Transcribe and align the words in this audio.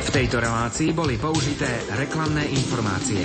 V 0.00 0.08
tejto 0.10 0.40
relácii 0.40 0.92
boli 0.92 1.18
použité 1.18 1.68
reklamné 1.98 2.46
informácie. 2.46 3.22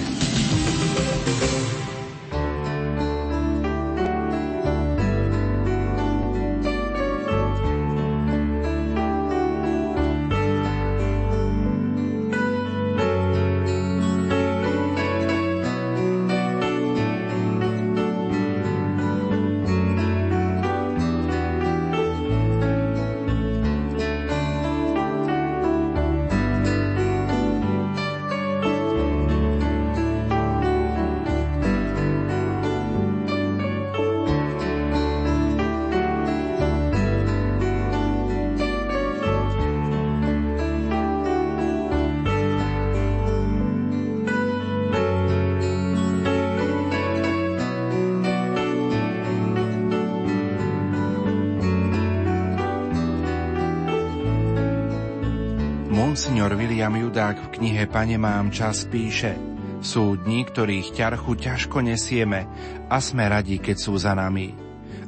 William 56.82 56.98
Judák 56.98 57.38
v 57.38 57.62
knihe 57.62 57.86
Pane 57.86 58.18
mám 58.18 58.50
čas 58.50 58.90
píše 58.90 59.38
Sú 59.86 60.18
dní, 60.18 60.50
ktorých 60.50 60.98
ťarchu 60.98 61.38
ťažko 61.38 61.78
nesieme 61.86 62.50
a 62.90 62.98
sme 62.98 63.30
radi, 63.30 63.62
keď 63.62 63.78
sú 63.78 64.02
za 64.02 64.18
nami. 64.18 64.58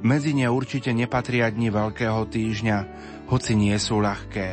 Medzi 0.05 0.37
ne 0.37 0.45
určite 0.53 0.93
nepatria 0.93 1.49
dni 1.49 1.73
Veľkého 1.73 2.29
týždňa, 2.29 2.77
hoci 3.25 3.57
nie 3.57 3.73
sú 3.81 4.05
ľahké. 4.05 4.49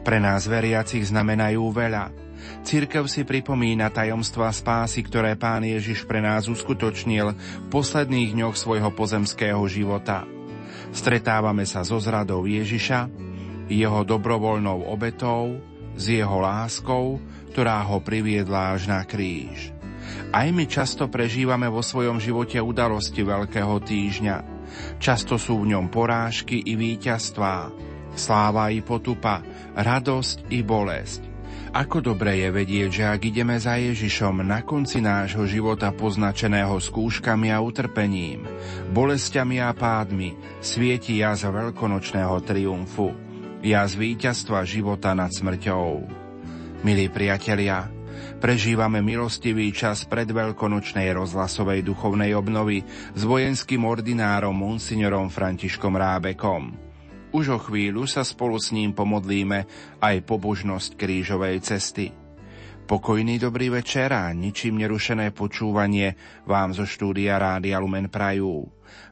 Pre 0.00 0.18
nás 0.24 0.48
veriacich 0.48 1.12
znamenajú 1.12 1.68
veľa. 1.68 2.16
Církev 2.64 3.04
si 3.12 3.28
pripomína 3.28 3.92
tajomstva 3.92 4.48
spásy, 4.48 5.04
ktoré 5.04 5.36
Pán 5.36 5.68
Ježiš 5.68 6.08
pre 6.08 6.24
nás 6.24 6.48
uskutočnil 6.48 7.36
v 7.36 7.66
posledných 7.68 8.32
dňoch 8.32 8.56
svojho 8.56 8.88
pozemského 8.96 9.60
života. 9.68 10.24
Stretávame 10.96 11.68
sa 11.68 11.84
so 11.84 12.00
zradou 12.00 12.48
Ježiša, 12.48 13.04
jeho 13.68 14.00
dobrovoľnou 14.00 14.88
obetou, 14.88 15.76
s 15.98 16.04
jeho 16.06 16.38
láskou, 16.38 17.18
ktorá 17.50 17.82
ho 17.82 17.98
priviedla 17.98 18.78
až 18.78 18.86
na 18.86 19.02
kríž. 19.02 19.74
Aj 20.30 20.46
my 20.48 20.64
často 20.70 21.10
prežívame 21.10 21.66
vo 21.66 21.82
svojom 21.82 22.22
živote 22.22 22.62
udalosti 22.62 23.26
Veľkého 23.26 23.82
týždňa. 23.82 24.36
Často 25.02 25.36
sú 25.36 25.66
v 25.66 25.74
ňom 25.74 25.90
porážky 25.90 26.62
i 26.62 26.78
víťazstvá, 26.78 27.74
sláva 28.14 28.70
i 28.70 28.78
potupa, 28.78 29.42
radosť 29.74 30.54
i 30.54 30.62
bolesť. 30.62 31.22
Ako 31.68 32.00
dobre 32.00 32.40
je 32.40 32.48
vedieť, 32.48 32.90
že 32.90 33.04
ak 33.04 33.20
ideme 33.28 33.60
za 33.60 33.76
Ježišom 33.76 34.40
na 34.40 34.64
konci 34.64 35.04
nášho 35.04 35.44
života 35.44 35.92
poznačeného 35.92 36.80
skúškami 36.80 37.52
a 37.52 37.60
utrpením, 37.60 38.48
bolestiami 38.88 39.60
a 39.60 39.76
pádmi, 39.76 40.60
svieti 40.64 41.20
jaz 41.20 41.44
veľkonočného 41.44 42.36
triumfu 42.40 43.27
ja 43.62 43.82
z 43.90 43.94
víťazstva 43.98 44.62
života 44.62 45.14
nad 45.18 45.34
smrťou. 45.34 46.06
Milí 46.86 47.10
priatelia, 47.10 47.90
prežívame 48.38 49.02
milostivý 49.02 49.74
čas 49.74 50.06
pred 50.06 50.30
veľkonočnej 50.30 51.10
rozhlasovej 51.10 51.82
duchovnej 51.82 52.38
obnovy 52.38 52.86
s 53.18 53.22
vojenským 53.26 53.82
ordinárom 53.82 54.54
monsignorom 54.54 55.26
Františkom 55.26 55.90
Rábekom. 55.98 56.70
Už 57.34 57.44
o 57.52 57.58
chvíľu 57.58 58.06
sa 58.06 58.22
spolu 58.22 58.56
s 58.56 58.70
ním 58.70 58.94
pomodlíme 58.94 59.66
aj 60.00 60.16
pobožnosť 60.22 60.94
krížovej 60.94 61.60
cesty. 61.60 62.14
Pokojný 62.88 63.36
dobrý 63.36 63.68
večer 63.68 64.08
a 64.16 64.32
ničím 64.32 64.80
nerušené 64.80 65.36
počúvanie 65.36 66.16
vám 66.48 66.72
zo 66.72 66.88
štúdia 66.88 67.36
Rádia 67.36 67.76
Lumen 67.84 68.08
Prajú. 68.08 68.64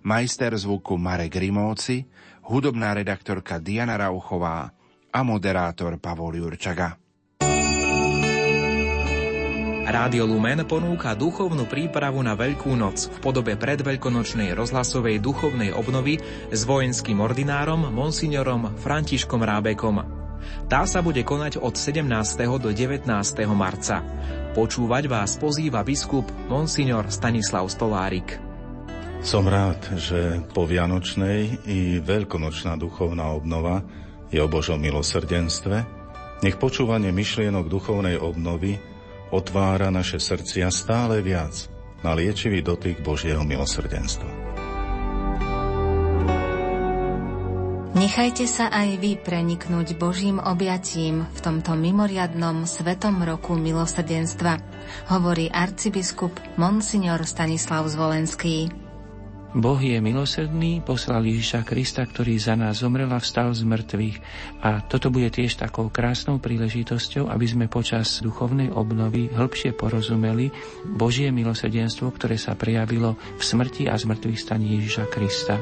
Majster 0.09 0.57
zvuku 0.57 0.97
Marek 0.97 1.37
Rimóci, 1.37 2.09
hudobná 2.47 2.95
redaktorka 2.95 3.59
Diana 3.59 3.99
Rauchová 3.99 4.71
a 5.11 5.21
moderátor 5.27 5.99
Pavol 5.99 6.39
Jurčaga. 6.39 6.95
Rádio 9.87 10.27
Lumen 10.27 10.67
ponúka 10.67 11.15
duchovnú 11.15 11.71
prípravu 11.71 12.19
na 12.19 12.35
Veľkú 12.35 12.75
noc 12.75 13.07
v 13.07 13.19
podobe 13.23 13.55
predveľkonočnej 13.55 14.51
rozhlasovej 14.51 15.23
duchovnej 15.23 15.71
obnovy 15.71 16.19
s 16.51 16.67
vojenským 16.67 17.23
ordinárom 17.23 17.95
monsignorom 17.95 18.75
Františkom 18.83 19.47
Rábekom. 19.47 20.03
Tá 20.67 20.91
sa 20.91 21.07
bude 21.07 21.23
konať 21.23 21.63
od 21.63 21.79
17. 21.79 22.03
do 22.59 22.71
19. 22.75 23.07
marca. 23.55 24.03
Počúvať 24.59 25.05
vás 25.07 25.39
pozýva 25.39 25.87
biskup 25.87 26.27
monsignor 26.51 27.07
Stanislav 27.07 27.71
Stolárik. 27.71 28.46
Som 29.27 29.51
rád, 29.51 29.83
že 29.99 30.39
po 30.55 30.71
Vianočnej 30.71 31.67
i 31.67 31.99
veľkonočná 31.99 32.79
duchovná 32.79 33.35
obnova 33.35 33.83
je 34.31 34.39
o 34.39 34.47
Božom 34.47 34.79
milosrdenstve. 34.79 35.83
Nech 36.47 36.55
počúvanie 36.63 37.11
myšlienok 37.11 37.67
duchovnej 37.67 38.23
obnovy 38.23 38.79
otvára 39.35 39.91
naše 39.91 40.23
srdcia 40.23 40.71
stále 40.71 41.27
viac 41.27 41.67
na 42.07 42.15
liečivý 42.15 42.63
dotyk 42.63 43.03
Božieho 43.03 43.43
milosrdenstva. 43.43 44.31
Nechajte 47.99 48.47
sa 48.47 48.71
aj 48.71 49.03
vy 49.03 49.19
preniknúť 49.19 49.99
Božím 49.99 50.39
objatím 50.39 51.27
v 51.35 51.39
tomto 51.43 51.75
mimoriadnom 51.75 52.63
svetom 52.63 53.27
roku 53.27 53.59
milosrdenstva, 53.59 54.63
hovorí 55.11 55.51
arcibiskup 55.51 56.31
Monsignor 56.55 57.27
Stanislav 57.27 57.91
Zvolenský. 57.91 58.86
Boh 59.57 59.81
je 59.81 59.97
milosrdný, 60.05 60.85
poslal 60.85 61.25
Ježiša 61.25 61.65
Krista, 61.65 62.05
ktorý 62.05 62.37
za 62.37 62.61
nás 62.61 62.85
zomrel 62.85 63.09
a 63.09 63.17
vstal 63.17 63.57
z 63.57 63.65
mŕtvych. 63.65 64.21
A 64.61 64.85
toto 64.85 65.09
bude 65.09 65.33
tiež 65.33 65.57
takou 65.57 65.89
krásnou 65.89 66.37
príležitosťou, 66.37 67.33
aby 67.33 67.47
sme 67.49 67.65
počas 67.65 68.21
duchovnej 68.21 68.69
obnovy 68.69 69.33
hĺbšie 69.33 69.73
porozumeli 69.73 70.53
Božie 70.85 71.33
milosrdenstvo, 71.33 72.13
ktoré 72.13 72.37
sa 72.37 72.53
prejavilo 72.53 73.17
v 73.17 73.43
smrti 73.43 73.89
a 73.89 73.97
zmrtvých 73.97 74.37
staní 74.37 74.77
Ježiša 74.77 75.05
Krista. 75.09 75.57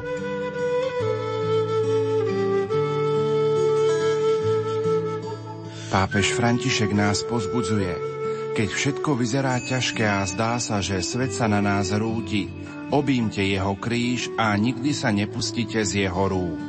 Pápež 5.95 6.35
František 6.35 6.91
nás 6.91 7.23
pozbudzuje. 7.23 7.95
Keď 8.59 8.69
všetko 8.75 9.15
vyzerá 9.15 9.55
ťažké 9.63 10.03
a 10.03 10.27
zdá 10.27 10.59
sa, 10.59 10.83
že 10.83 10.99
svet 10.99 11.31
sa 11.31 11.47
na 11.47 11.63
nás 11.63 11.95
rúti, 11.95 12.51
Obímte 12.93 13.41
jeho 13.41 13.73
kríž 13.73 14.29
a 14.37 14.53
nikdy 14.53 14.93
sa 14.93 15.09
nepustite 15.09 15.81
z 15.81 16.05
jeho 16.05 16.29
rúk. 16.29 16.65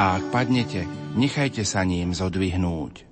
A 0.00 0.16
ak 0.16 0.32
padnete, 0.32 0.88
nechajte 1.12 1.60
sa 1.68 1.84
ním 1.84 2.16
zodvihnúť. 2.16 3.11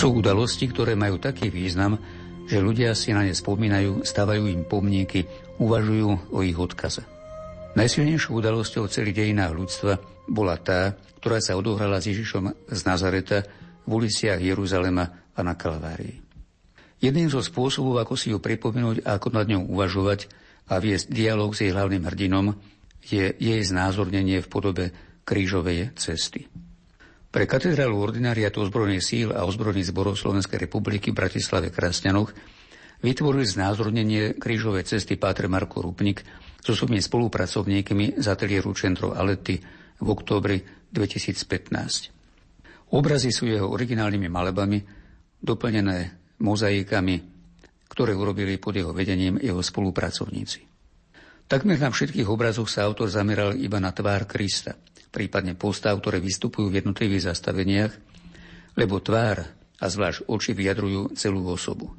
Sú 0.00 0.16
udalosti, 0.16 0.64
ktoré 0.64 0.96
majú 0.96 1.20
taký 1.20 1.52
význam, 1.52 2.00
že 2.48 2.56
ľudia 2.56 2.96
si 2.96 3.12
na 3.12 3.20
ne 3.20 3.36
spomínajú, 3.36 4.00
stavajú 4.00 4.48
im 4.48 4.64
pomníky, 4.64 5.28
uvažujú 5.60 6.32
o 6.32 6.40
ich 6.40 6.56
odkaze. 6.56 7.04
Najsilnejšou 7.76 8.40
udalosťou 8.40 8.88
celých 8.88 9.20
dejinách 9.20 9.52
ľudstva 9.52 10.00
bola 10.24 10.56
tá, 10.56 10.96
ktorá 11.20 11.44
sa 11.44 11.52
odohrala 11.52 12.00
s 12.00 12.08
Ježišom 12.08 12.72
z 12.72 12.80
Nazareta 12.88 13.44
v 13.84 13.90
uliciach 13.92 14.40
Jeruzalema 14.40 15.04
a 15.36 15.40
na 15.44 15.52
Kalvárii. 15.52 16.16
Jedným 17.04 17.28
zo 17.28 17.44
spôsobov, 17.44 18.00
ako 18.00 18.16
si 18.16 18.32
ju 18.32 18.40
pripomenúť 18.40 19.04
a 19.04 19.20
ako 19.20 19.36
nad 19.36 19.52
ňou 19.52 19.68
uvažovať 19.68 20.32
a 20.72 20.80
viesť 20.80 21.12
dialog 21.12 21.52
s 21.52 21.60
jej 21.60 21.76
hlavným 21.76 22.08
hrdinom, 22.08 22.56
je 23.04 23.36
jej 23.36 23.60
znázornenie 23.68 24.40
v 24.40 24.48
podobe 24.48 24.96
krížovej 25.28 25.92
cesty. 26.00 26.48
Pre 27.30 27.46
katedrálu 27.46 27.94
ordináriatu 27.94 28.66
ozbrojených 28.66 29.06
síl 29.06 29.30
a 29.30 29.46
ozbrojených 29.46 29.94
zborov 29.94 30.18
Slovenskej 30.18 30.66
republiky 30.66 31.14
v 31.14 31.22
Bratislave 31.22 31.70
Krasňanoch 31.70 32.34
vytvorili 33.06 33.46
znázornenie 33.46 34.34
krížovej 34.34 34.90
cesty 34.90 35.14
Pátre 35.14 35.46
Marko 35.46 35.78
Rupnik 35.78 36.26
so 36.58 36.74
svojimi 36.74 36.98
spolupracovníkmi 36.98 38.18
z 38.18 38.26
ateliéru 38.26 38.74
Centro 38.74 39.14
Alety 39.14 39.62
v 40.02 40.06
októbri 40.10 40.58
2015. 40.90 42.98
Obrazy 42.98 43.30
sú 43.30 43.46
jeho 43.46 43.70
originálnymi 43.70 44.26
malebami, 44.26 44.82
doplnené 45.38 46.34
mozaikami, 46.42 47.14
ktoré 47.86 48.10
urobili 48.10 48.58
pod 48.58 48.74
jeho 48.74 48.90
vedením 48.90 49.38
jeho 49.38 49.62
spolupracovníci. 49.62 50.69
Takmer 51.50 51.82
na 51.82 51.90
všetkých 51.90 52.30
obrazoch 52.30 52.70
sa 52.70 52.86
autor 52.86 53.10
zameral 53.10 53.58
iba 53.58 53.82
na 53.82 53.90
tvár 53.90 54.30
Krista– 54.30 54.78
prípadne 55.10 55.58
postav, 55.58 55.98
ktoré 55.98 56.22
vystupujú 56.22 56.70
v 56.70 56.80
jednotlivých 56.80 57.34
zastaveniach, 57.34 57.92
lebo 58.78 59.02
tvár 59.02 59.42
a 59.82 59.86
zvlášť 59.90 60.30
oči 60.30 60.54
vyjadrujú 60.54 61.18
celú 61.18 61.42
osobu. 61.50 61.90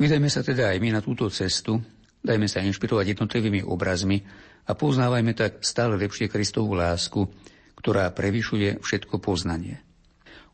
Vydajme 0.00 0.26
sa 0.26 0.42
teda 0.42 0.74
aj 0.74 0.78
my 0.80 0.88
na 0.98 1.00
túto 1.04 1.28
cestu, 1.30 1.78
dajme 2.24 2.50
sa 2.50 2.64
inšpirovať 2.64 3.14
jednotlivými 3.14 3.62
obrazmi 3.62 4.24
a 4.66 4.72
poznávajme 4.74 5.32
tak 5.36 5.52
stále 5.62 5.94
lepšie 6.00 6.32
Kristovú 6.32 6.74
lásku, 6.74 7.28
ktorá 7.78 8.10
prevyšuje 8.10 8.80
všetko 8.80 9.20
poznanie. 9.20 9.84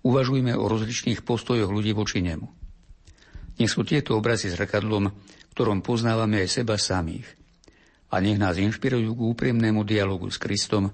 Uvažujme 0.03 0.53
o 0.59 0.65
rozličných 0.67 1.23
postojoch 1.23 1.71
ľudí 1.71 1.95
voči 1.95 2.21
nemu. 2.21 2.49
Nech 3.61 3.71
sú 3.71 3.85
tieto 3.85 4.17
obrazy 4.17 4.49
zrkadlom, 4.49 5.13
ktorom 5.53 5.85
poznávame 5.85 6.41
aj 6.41 6.65
seba 6.65 6.81
samých. 6.81 7.40
A 8.11 8.19
nech 8.19 8.39
nás 8.39 8.59
inšpirujú 8.59 9.15
k 9.15 9.21
úprimnému 9.23 9.87
dialogu 9.87 10.27
s 10.31 10.39
Kristom, 10.39 10.91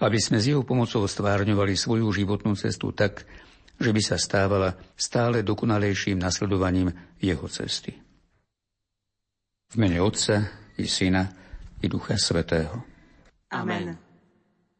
aby 0.00 0.18
sme 0.18 0.40
s 0.40 0.48
jeho 0.48 0.64
pomocou 0.64 1.04
stvárňovali 1.04 1.76
svoju 1.76 2.08
životnú 2.10 2.56
cestu 2.56 2.90
tak, 2.96 3.28
že 3.76 3.90
by 3.92 4.00
sa 4.00 4.16
stávala 4.16 4.74
stále 4.96 5.44
dokonalejším 5.44 6.18
nasledovaním 6.18 6.90
jeho 7.20 7.46
cesty. 7.50 7.92
V 9.70 9.74
mene 9.76 9.98
Otca 10.00 10.46
i 10.78 10.86
Syna 10.86 11.26
i 11.82 11.86
Ducha 11.90 12.14
Svetého. 12.16 12.80
Amen. 13.50 13.98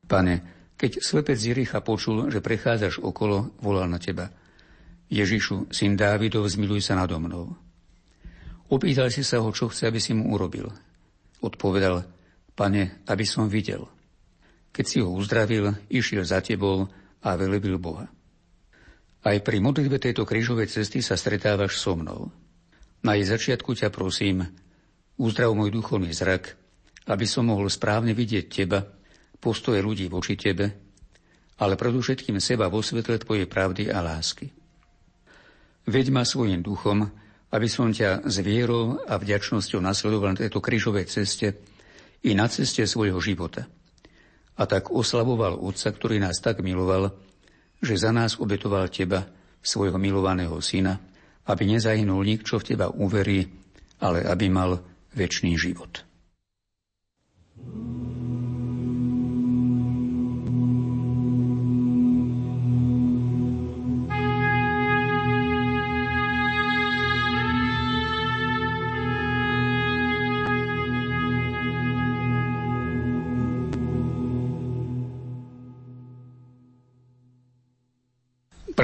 Pane, 0.04 0.34
keď 0.74 1.00
slepec 1.00 1.38
Jiricha 1.38 1.80
počul, 1.80 2.28
že 2.30 2.44
prechádzaš 2.44 3.00
okolo, 3.00 3.54
volal 3.62 3.86
na 3.86 3.98
teba. 3.98 4.30
Ježišu, 5.08 5.70
syn 5.70 5.94
Dávidov, 5.94 6.48
zmiluj 6.48 6.90
sa 6.90 6.98
nado 6.98 7.16
mnou. 7.20 7.54
Opýtal 8.72 9.12
si 9.12 9.22
sa 9.22 9.38
ho, 9.38 9.48
čo 9.52 9.70
chce, 9.70 9.86
aby 9.86 10.00
si 10.00 10.16
mu 10.16 10.32
urobil. 10.34 10.72
Odpovedal, 11.44 12.08
pane, 12.56 13.04
aby 13.04 13.24
som 13.28 13.52
videl. 13.52 13.84
Keď 14.72 14.84
si 14.88 14.98
ho 15.04 15.12
uzdravil, 15.12 15.76
išiel 15.92 16.24
za 16.24 16.40
tebou 16.40 16.88
a 17.20 17.28
velebil 17.36 17.76
Boha. 17.76 18.08
Aj 19.24 19.36
pri 19.44 19.60
modlitbe 19.60 20.00
tejto 20.00 20.24
krížovej 20.24 20.72
cesty 20.72 21.04
sa 21.04 21.20
stretávaš 21.20 21.76
so 21.76 21.92
mnou. 21.96 22.32
Na 23.04 23.20
jej 23.20 23.28
začiatku 23.28 23.76
ťa 23.76 23.92
prosím, 23.92 24.48
uzdrav 25.20 25.52
môj 25.52 25.68
duchovný 25.68 26.16
zrak, 26.16 26.56
aby 27.04 27.28
som 27.28 27.52
mohol 27.52 27.68
správne 27.68 28.16
vidieť 28.16 28.44
teba, 28.48 28.80
postoje 29.36 29.84
ľudí 29.84 30.08
voči 30.08 30.40
tebe, 30.40 30.72
ale 31.60 31.76
predovšetkým 31.76 32.40
seba 32.40 32.72
vo 32.72 32.80
svetle 32.80 33.20
tvojej 33.20 33.44
pravdy 33.44 33.92
a 33.92 34.00
lásky. 34.00 34.48
Veď 35.84 36.08
ma 36.08 36.24
svojim 36.24 36.64
duchom, 36.64 37.12
aby 37.54 37.70
som 37.70 37.94
ťa 37.94 38.26
s 38.26 38.42
vierou 38.42 38.98
a 39.06 39.14
vďačnosťou 39.14 39.78
nasledoval 39.78 40.34
na 40.34 40.42
tejto 40.42 40.58
krížovej 40.58 41.06
ceste 41.06 41.54
i 42.26 42.34
na 42.34 42.50
ceste 42.50 42.82
svojho 42.82 43.22
života– 43.22 43.70
a 44.54 44.62
tak 44.70 44.94
oslavoval 44.94 45.58
Otca, 45.58 45.90
ktorý 45.90 46.22
nás 46.22 46.38
tak 46.38 46.62
miloval, 46.62 47.10
že 47.82 47.98
za 47.98 48.14
nás 48.14 48.38
obetoval 48.38 48.86
Teba, 48.86 49.26
svojho 49.64 49.98
milovaného 49.98 50.60
Syna, 50.60 51.00
aby 51.48 51.64
nezahynul 51.64 52.22
nik, 52.22 52.46
čo 52.46 52.60
v 52.60 52.66
Teba 52.74 52.92
uverí, 52.92 53.48
ale 53.98 54.22
aby 54.22 54.46
mal 54.52 54.78
väčší 55.16 55.56
život. 55.58 56.04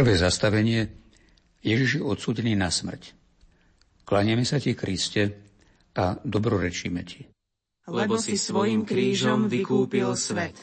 Prvé 0.00 0.16
zastavenie 0.16 0.88
Ježiš 1.61 2.00
je 2.00 2.09
odsúdený 2.09 2.57
na 2.57 2.73
smrť. 2.73 3.12
Klanieme 4.09 4.49
sa 4.49 4.57
ti, 4.57 4.73
Kriste, 4.73 5.45
a 5.92 6.16
dobrorečíme 6.25 7.04
ti. 7.04 7.28
Lebo 7.85 8.16
si 8.16 8.40
svojim 8.40 8.88
krížom 8.88 9.45
vykúpil 9.45 10.16
svet. 10.16 10.57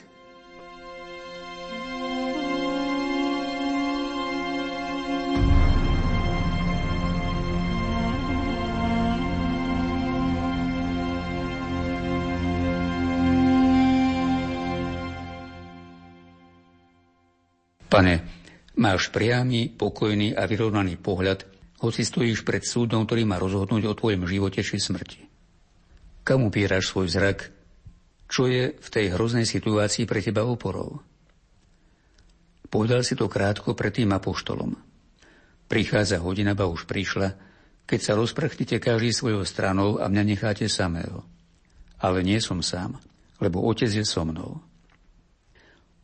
Pane, 17.85 18.37
Máš 18.77 19.09
priamy, 19.09 19.73
pokojný 19.73 20.37
a 20.37 20.45
vyrovnaný 20.45 21.01
pohľad, 21.01 21.49
hoci 21.81 22.05
stojíš 22.05 22.45
pred 22.45 22.61
súdom, 22.61 23.09
ktorý 23.09 23.25
má 23.25 23.41
rozhodnúť 23.41 23.89
o 23.89 23.97
tvojom 23.97 24.29
živote 24.29 24.61
či 24.61 24.77
smrti. 24.77 25.25
Kam 26.21 26.45
upíraš 26.45 26.93
svoj 26.93 27.09
zrak? 27.09 27.49
Čo 28.29 28.45
je 28.45 28.77
v 28.77 28.89
tej 28.93 29.17
hroznej 29.17 29.49
situácii 29.49 30.05
pre 30.05 30.21
teba 30.21 30.45
oporou? 30.45 31.01
Povedal 32.69 33.01
si 33.01 33.17
to 33.17 33.25
krátko 33.25 33.73
pred 33.73 33.97
tým 33.97 34.13
apoštolom. 34.13 34.77
Prichádza 35.65 36.21
hodina, 36.21 36.53
ba 36.53 36.69
už 36.69 36.85
prišla, 36.85 37.33
keď 37.89 37.99
sa 38.03 38.13
rozprchnite 38.13 38.77
každý 38.77 39.09
svojou 39.09 39.41
stranou 39.41 39.97
a 39.97 40.05
mňa 40.05 40.23
necháte 40.37 40.69
samého. 40.69 41.25
Ale 41.97 42.21
nie 42.21 42.37
som 42.37 42.61
sám, 42.61 43.01
lebo 43.41 43.57
Otec 43.65 43.89
je 43.89 44.05
so 44.05 44.21
mnou. 44.21 44.61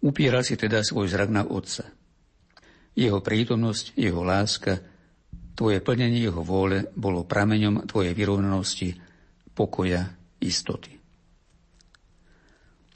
Upieral 0.01 0.41
si 0.41 0.57
teda 0.57 0.81
svoj 0.81 1.13
zrak 1.13 1.29
na 1.29 1.45
Otca– 1.45 1.85
jeho 2.93 3.19
prítomnosť, 3.19 3.97
jeho 3.97 4.21
láska, 4.21 4.81
tvoje 5.53 5.81
plnenie 5.81 6.25
jeho 6.25 6.41
vôle 6.41 6.89
bolo 6.93 7.25
prameňom 7.25 7.85
tvojej 7.89 8.13
vyrovnanosti, 8.13 8.97
pokoja, 9.53 10.13
istoty. 10.41 10.97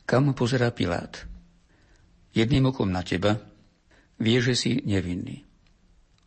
Kam 0.07 0.31
pozerá 0.33 0.71
Pilát? 0.71 1.27
Jedným 2.31 2.71
okom 2.71 2.87
na 2.87 3.03
teba, 3.03 3.37
vie, 4.21 4.37
že 4.39 4.55
si 4.55 4.71
nevinný. 4.85 5.43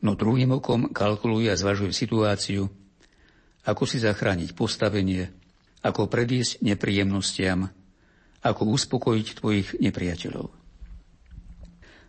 No 0.00 0.16
druhým 0.16 0.60
okom 0.60 0.92
kalkuluje 0.92 1.48
a 1.48 1.56
zvažuje 1.56 1.92
situáciu, 1.92 2.68
ako 3.64 3.82
si 3.84 4.00
zachrániť 4.00 4.56
postavenie, 4.56 5.28
ako 5.80 6.08
predísť 6.08 6.64
nepríjemnostiam, 6.64 7.68
ako 8.40 8.62
uspokojiť 8.72 9.26
tvojich 9.36 9.68
nepriateľov. 9.80 10.59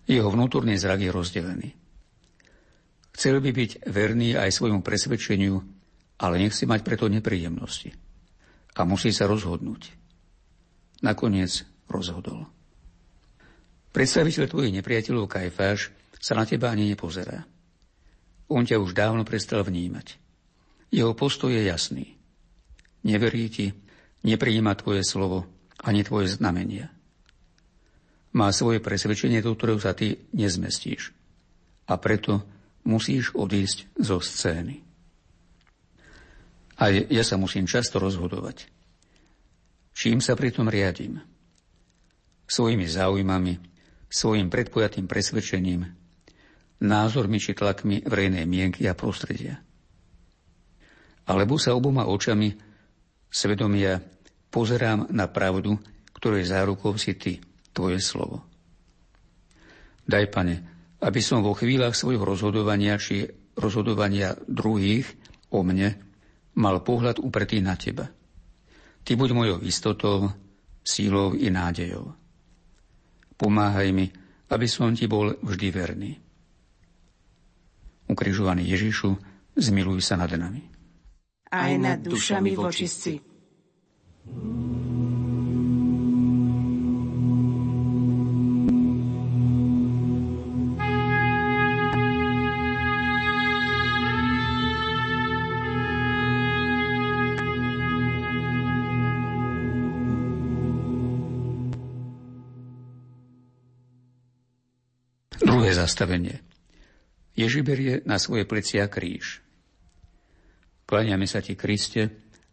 Jeho 0.09 0.29
vnútorný 0.33 0.77
zrak 0.77 1.05
je 1.05 1.11
rozdelený. 1.13 1.69
Chcel 3.11 3.43
by 3.43 3.51
byť 3.51 3.71
verný 3.91 4.33
aj 4.39 4.49
svojmu 4.55 4.81
presvedčeniu, 4.81 5.59
ale 6.21 6.41
nechce 6.41 6.63
mať 6.65 6.81
preto 6.81 7.05
nepríjemnosti. 7.11 7.91
A 8.77 8.87
musí 8.87 9.11
sa 9.11 9.27
rozhodnúť. 9.27 9.93
Nakoniec 11.03 11.67
rozhodol. 11.91 12.47
Predstaviteľ 13.91 14.47
tvojich 14.47 14.73
nepriateľov 14.79 15.27
Kajfáš 15.27 15.91
sa 16.21 16.33
na 16.39 16.47
teba 16.47 16.71
ani 16.71 16.87
nepozerá. 16.87 17.43
On 18.47 18.63
ťa 18.63 18.79
už 18.79 18.95
dávno 18.95 19.27
prestal 19.27 19.67
vnímať. 19.67 20.15
Jeho 20.91 21.11
postoj 21.11 21.51
je 21.51 21.67
jasný. 21.67 22.15
Neverí 23.03 23.51
ti, 23.51 23.75
nepríjima 24.23 24.71
tvoje 24.79 25.03
slovo 25.03 25.49
ani 25.83 26.05
tvoje 26.05 26.31
znamenia 26.31 26.93
má 28.31 28.47
svoje 28.55 28.79
presvedčenie, 28.79 29.43
do 29.43 29.55
ktorého 29.55 29.79
sa 29.79 29.91
ty 29.91 30.15
nezmestíš. 30.31 31.11
A 31.87 31.99
preto 31.99 32.43
musíš 32.87 33.35
odísť 33.35 33.91
zo 33.99 34.23
scény. 34.23 34.81
A 36.81 36.89
ja 36.89 37.21
sa 37.21 37.37
musím 37.37 37.69
často 37.69 38.01
rozhodovať. 38.01 38.65
Čím 39.93 40.23
sa 40.23 40.33
pritom 40.33 40.65
riadím? 40.65 41.21
Svojimi 42.49 42.87
záujmami, 42.89 43.53
svojim 44.09 44.49
predpojatým 44.49 45.05
presvedčením, 45.05 45.85
názormi 46.81 47.37
či 47.37 47.53
tlakmi 47.53 48.01
verejnej 48.01 48.49
mienky 48.49 48.89
a 48.89 48.97
prostredia. 48.97 49.61
Alebo 51.29 51.61
sa 51.61 51.77
oboma 51.77 52.09
očami 52.09 52.49
svedomia 53.29 54.01
pozerám 54.49 55.13
na 55.13 55.29
pravdu, 55.29 55.77
ktorej 56.17 56.49
zárukou 56.49 56.97
si 56.97 57.13
ty, 57.13 57.37
tvoje 57.71 57.99
slovo. 58.03 58.43
Daj, 60.05 60.25
pane, 60.31 60.55
aby 61.01 61.19
som 61.23 61.41
vo 61.41 61.55
chvíľach 61.55 61.97
svojho 61.97 62.21
rozhodovania 62.21 62.99
či 62.99 63.25
rozhodovania 63.57 64.37
druhých 64.45 65.07
o 65.51 65.63
mne 65.65 65.97
mal 66.55 66.83
pohľad 66.83 67.19
upretý 67.19 67.63
na 67.63 67.75
teba. 67.79 68.07
Ty 69.01 69.17
buď 69.17 69.29
mojou 69.33 69.57
istotou, 69.65 70.29
sílou 70.85 71.33
i 71.33 71.49
nádejou. 71.49 72.13
Pomáhaj 73.37 73.89
mi, 73.89 74.05
aby 74.53 74.67
som 74.69 74.93
ti 74.93 75.09
bol 75.09 75.33
vždy 75.41 75.67
verný. 75.73 76.11
Ukrižovaný 78.05 78.67
Ježišu, 78.69 79.09
zmiluj 79.57 80.03
sa 80.05 80.19
nad 80.19 80.29
nami. 80.29 80.61
Aj 81.49 81.71
nad 81.79 81.99
dušami 82.03 82.51
vočistci. 82.53 83.17
Zastavenie. 105.81 106.45
Ježi 107.33 107.65
berie 107.65 108.05
na 108.05 108.21
svoje 108.21 108.45
plecia 108.45 108.85
kríž. 108.85 109.41
Kláňame 110.85 111.25
sa 111.25 111.41
ti, 111.41 111.57
Kriste, 111.57 112.11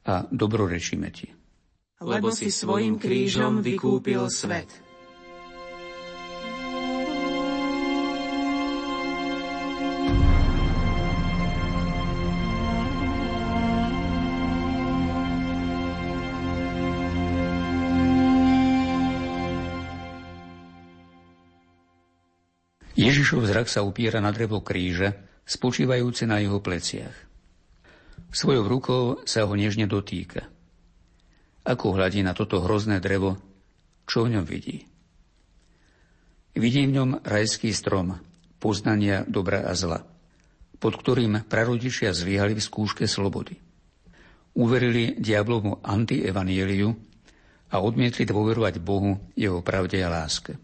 a 0.09 0.25
dobrorečíme 0.33 1.09
ti. 1.13 1.29
Lebo 2.01 2.33
si 2.33 2.49
svojim 2.49 2.97
krížom 2.97 3.61
vykúpil 3.61 4.31
svet. 4.33 4.88
Ježišov 23.29 23.45
zrak 23.45 23.69
sa 23.69 23.85
upiera 23.85 24.25
na 24.25 24.33
drevo 24.33 24.65
kríža, 24.65 25.13
spočívajúce 25.45 26.25
na 26.25 26.41
jeho 26.41 26.65
pleciach. 26.65 27.13
Svojou 28.33 28.65
rukou 28.65 29.21
sa 29.29 29.45
ho 29.45 29.53
nežne 29.53 29.85
dotýka. 29.85 30.49
Ako 31.61 31.93
hľadí 31.93 32.25
na 32.25 32.33
toto 32.33 32.65
hrozné 32.65 33.05
drevo, 33.05 33.37
čo 34.09 34.25
v 34.25 34.33
ňom 34.33 34.49
vidí? 34.49 34.89
Vidí 36.57 36.89
v 36.89 36.97
ňom 36.97 37.21
rajský 37.21 37.69
strom, 37.77 38.17
poznania 38.57 39.29
dobra 39.29 39.61
a 39.69 39.77
zla, 39.77 40.09
pod 40.81 40.97
ktorým 40.97 41.45
prarodičia 41.53 42.17
zvíhali 42.17 42.57
v 42.57 42.65
skúške 42.65 43.05
slobody. 43.05 43.61
Uverili 44.57 45.21
diablomu 45.21 45.85
antievanieliu 45.85 46.97
a 47.69 47.77
odmietli 47.77 48.25
dôverovať 48.25 48.81
Bohu, 48.81 49.21
jeho 49.37 49.61
pravde 49.61 50.01
a 50.01 50.09
láske. 50.09 50.57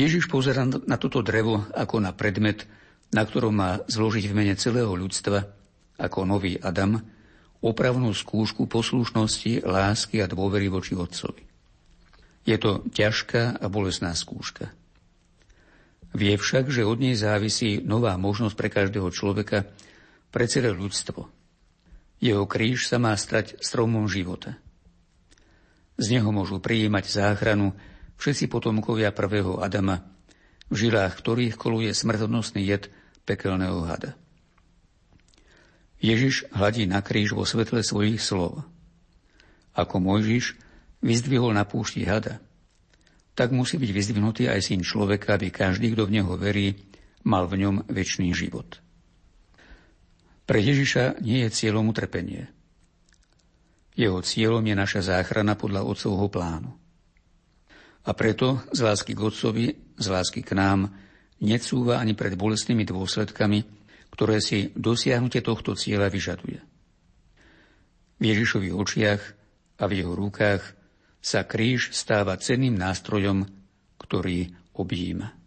Ježiš 0.00 0.32
pozera 0.32 0.64
na 0.64 0.96
toto 0.96 1.20
drevo 1.20 1.68
ako 1.76 2.00
na 2.00 2.16
predmet, 2.16 2.64
na 3.12 3.28
ktorom 3.28 3.52
má 3.52 3.70
zložiť 3.84 4.24
v 4.32 4.36
mene 4.36 4.54
celého 4.56 4.88
ľudstva, 4.96 5.44
ako 6.00 6.24
nový 6.24 6.56
Adam, 6.56 7.04
opravnú 7.60 8.08
skúšku 8.16 8.64
poslušnosti, 8.64 9.60
lásky 9.60 10.24
a 10.24 10.30
dôvery 10.30 10.72
voči 10.72 10.96
Otcovi. 10.96 11.44
Je 12.48 12.56
to 12.56 12.80
ťažká 12.88 13.60
a 13.60 13.66
bolesná 13.68 14.16
skúška. 14.16 14.72
Vie 16.16 16.34
však, 16.34 16.72
že 16.72 16.88
od 16.88 16.96
nej 16.96 17.12
závisí 17.12 17.84
nová 17.84 18.16
možnosť 18.16 18.56
pre 18.56 18.72
každého 18.72 19.12
človeka, 19.12 19.68
pre 20.32 20.48
celé 20.48 20.72
ľudstvo. 20.72 21.28
Jeho 22.24 22.48
kríž 22.48 22.88
sa 22.88 22.96
má 22.96 23.12
stať 23.12 23.60
stromom 23.60 24.08
života. 24.08 24.56
Z 26.00 26.16
neho 26.16 26.32
môžu 26.32 26.56
prijímať 26.58 27.04
záchranu 27.12 27.76
všetci 28.20 28.52
potomkovia 28.52 29.16
prvého 29.16 29.64
Adama, 29.64 30.04
v 30.68 30.74
žilách 30.76 31.16
ktorých 31.16 31.56
koluje 31.56 31.90
smrtonosný 31.96 32.62
jed 32.68 32.92
pekelného 33.24 33.80
hada. 33.88 34.12
Ježiš 36.00 36.48
hladí 36.52 36.84
na 36.84 37.00
kríž 37.00 37.32
vo 37.32 37.48
svetle 37.48 37.80
svojich 37.80 38.20
slov. 38.20 38.64
Ako 39.72 40.00
Mojžiš 40.00 40.56
vyzdvihol 41.00 41.56
na 41.56 41.64
púšti 41.64 42.04
hada, 42.04 42.40
tak 43.36 43.56
musí 43.56 43.80
byť 43.80 43.90
vyzdvihnutý 43.92 44.52
aj 44.52 44.60
syn 44.68 44.84
človeka, 44.84 45.36
aby 45.36 45.48
každý, 45.48 45.92
kto 45.96 46.08
v 46.08 46.20
neho 46.20 46.32
verí, 46.36 46.76
mal 47.24 47.48
v 47.48 47.64
ňom 47.64 47.88
väčší 47.88 48.32
život. 48.32 48.80
Pre 50.44 50.58
Ježiša 50.58 51.20
nie 51.24 51.46
je 51.46 51.50
cieľom 51.52 51.88
utrpenie. 51.88 52.48
Jeho 53.94 54.24
cieľom 54.24 54.64
je 54.64 54.74
naša 54.74 55.00
záchrana 55.04 55.54
podľa 55.54 55.84
Otcovho 55.84 56.26
plánu. 56.32 56.79
A 58.08 58.16
preto 58.16 58.64
z 58.72 58.80
lásky 58.80 59.12
k 59.12 59.20
Otcovi, 59.20 59.66
z 60.00 60.06
lásky 60.08 60.40
k 60.40 60.56
nám, 60.56 60.88
necúva 61.40 62.00
ani 62.00 62.16
pred 62.16 62.36
bolestnými 62.36 62.84
dôsledkami, 62.88 63.60
ktoré 64.12 64.40
si 64.40 64.72
dosiahnutie 64.76 65.40
tohto 65.44 65.76
cieľa 65.76 66.08
vyžaduje. 66.08 66.60
V 68.20 68.22
Ježišových 68.24 68.76
očiach 68.76 69.22
a 69.80 69.84
v 69.88 69.92
jeho 70.04 70.12
rukách 70.12 70.62
sa 71.20 71.44
kríž 71.44 71.92
stáva 71.92 72.36
cenným 72.36 72.76
nástrojom, 72.76 73.48
ktorý 74.00 74.52
objíma. 74.76 75.40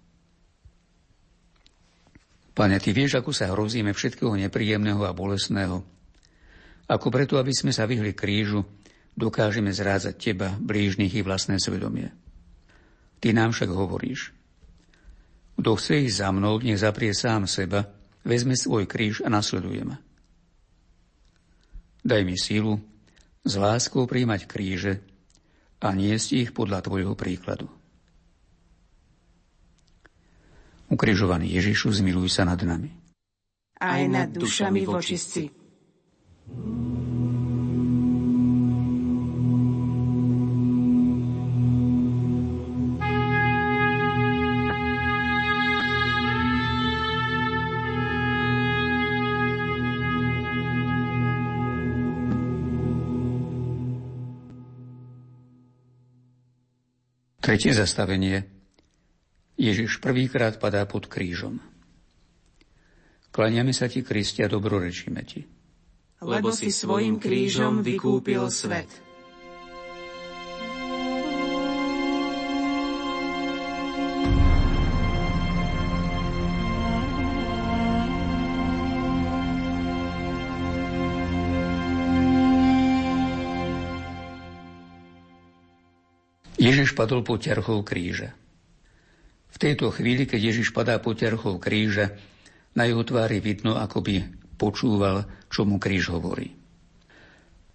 Pane, 2.54 2.78
Ty 2.78 2.90
vieš, 2.94 3.18
ako 3.18 3.34
sa 3.34 3.50
hrozíme 3.50 3.98
všetkého 3.98 4.38
nepríjemného 4.38 5.02
a 5.06 5.14
bolestného. 5.14 5.82
Ako 6.86 7.10
preto, 7.10 7.42
aby 7.42 7.50
sme 7.50 7.74
sa 7.74 7.90
vyhli 7.90 8.14
krížu, 8.14 8.62
dokážeme 9.18 9.74
zrázať 9.74 10.14
Teba, 10.14 10.54
blížnych 10.62 11.18
i 11.18 11.26
vlastné 11.26 11.58
svedomie. 11.58 12.23
Ty 13.24 13.32
nám 13.32 13.56
však 13.56 13.72
hovoríš. 13.72 14.36
Kto 15.56 15.80
chce 15.80 16.12
ísť 16.12 16.20
za 16.20 16.30
mnou, 16.36 16.60
nech 16.60 16.76
zaprie 16.76 17.16
sám 17.16 17.48
seba, 17.48 17.88
vezme 18.28 18.60
svoj 18.60 18.84
kríž 18.84 19.24
a 19.24 19.32
nasleduje 19.32 19.80
ma. 19.88 19.96
Daj 22.04 22.22
mi 22.28 22.36
sílu 22.36 22.84
s 23.48 23.54
láskou 23.56 24.04
príjmať 24.04 24.44
kríže 24.44 25.00
a 25.80 25.96
niesť 25.96 26.30
ich 26.36 26.50
podľa 26.52 26.84
Tvojho 26.84 27.16
príkladu. 27.16 27.72
Ukrižovaný 30.92 31.48
Ježišu, 31.56 31.96
zmiluj 31.96 32.28
sa 32.28 32.44
nad 32.44 32.60
nami. 32.60 32.92
Aj 33.80 34.04
nad 34.04 34.36
dušami 34.36 34.84
vočistci. 34.84 35.48
Tretie 57.44 57.76
zastavenie. 57.76 58.48
Ježiš 59.60 60.00
prvýkrát 60.00 60.56
padá 60.64 60.88
pod 60.88 61.12
krížom. 61.12 61.60
Klaniame 63.36 63.76
sa 63.76 63.92
ti, 63.92 64.00
Kristia, 64.00 64.48
dobrorečíme 64.48 65.20
ti. 65.28 65.44
Lebo 66.24 66.56
si 66.56 66.72
svojim 66.72 67.20
krížom 67.20 67.84
vykúpil 67.84 68.48
svet. 68.48 68.88
Ježiš 86.64 86.96
padol 86.96 87.28
pod 87.28 87.44
ťarchou 87.44 87.84
kríža. 87.84 88.32
V 89.52 89.58
tejto 89.60 89.92
chvíli, 89.92 90.24
keď 90.24 90.56
Ježiš 90.56 90.72
padá 90.72 90.96
po 90.96 91.12
ťarchou 91.12 91.60
kríža, 91.60 92.16
na 92.74 92.88
jeho 92.88 93.04
tvári 93.04 93.44
vidno, 93.44 93.76
ako 93.76 94.00
by 94.00 94.16
počúval, 94.56 95.28
čo 95.52 95.68
mu 95.68 95.76
kríž 95.76 96.16
hovorí. 96.16 96.56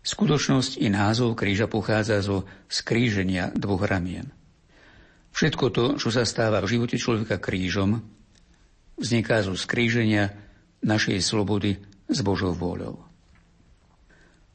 Skutočnosť 0.01 0.81
i 0.81 0.89
názov 0.89 1.37
kríža 1.37 1.69
pochádza 1.69 2.25
zo 2.25 2.49
skríženia 2.65 3.53
dvoch 3.53 3.85
ramien. 3.85 4.33
Všetko 5.37 5.65
to, 5.69 5.85
čo 6.01 6.09
sa 6.09 6.25
stáva 6.25 6.65
v 6.65 6.71
živote 6.73 6.97
človeka 6.97 7.37
krížom, 7.37 8.01
vzniká 8.97 9.45
zo 9.45 9.53
skríženia 9.53 10.33
našej 10.81 11.21
slobody 11.21 11.77
s 12.09 12.19
Božou 12.25 12.57
vôľou. 12.57 13.05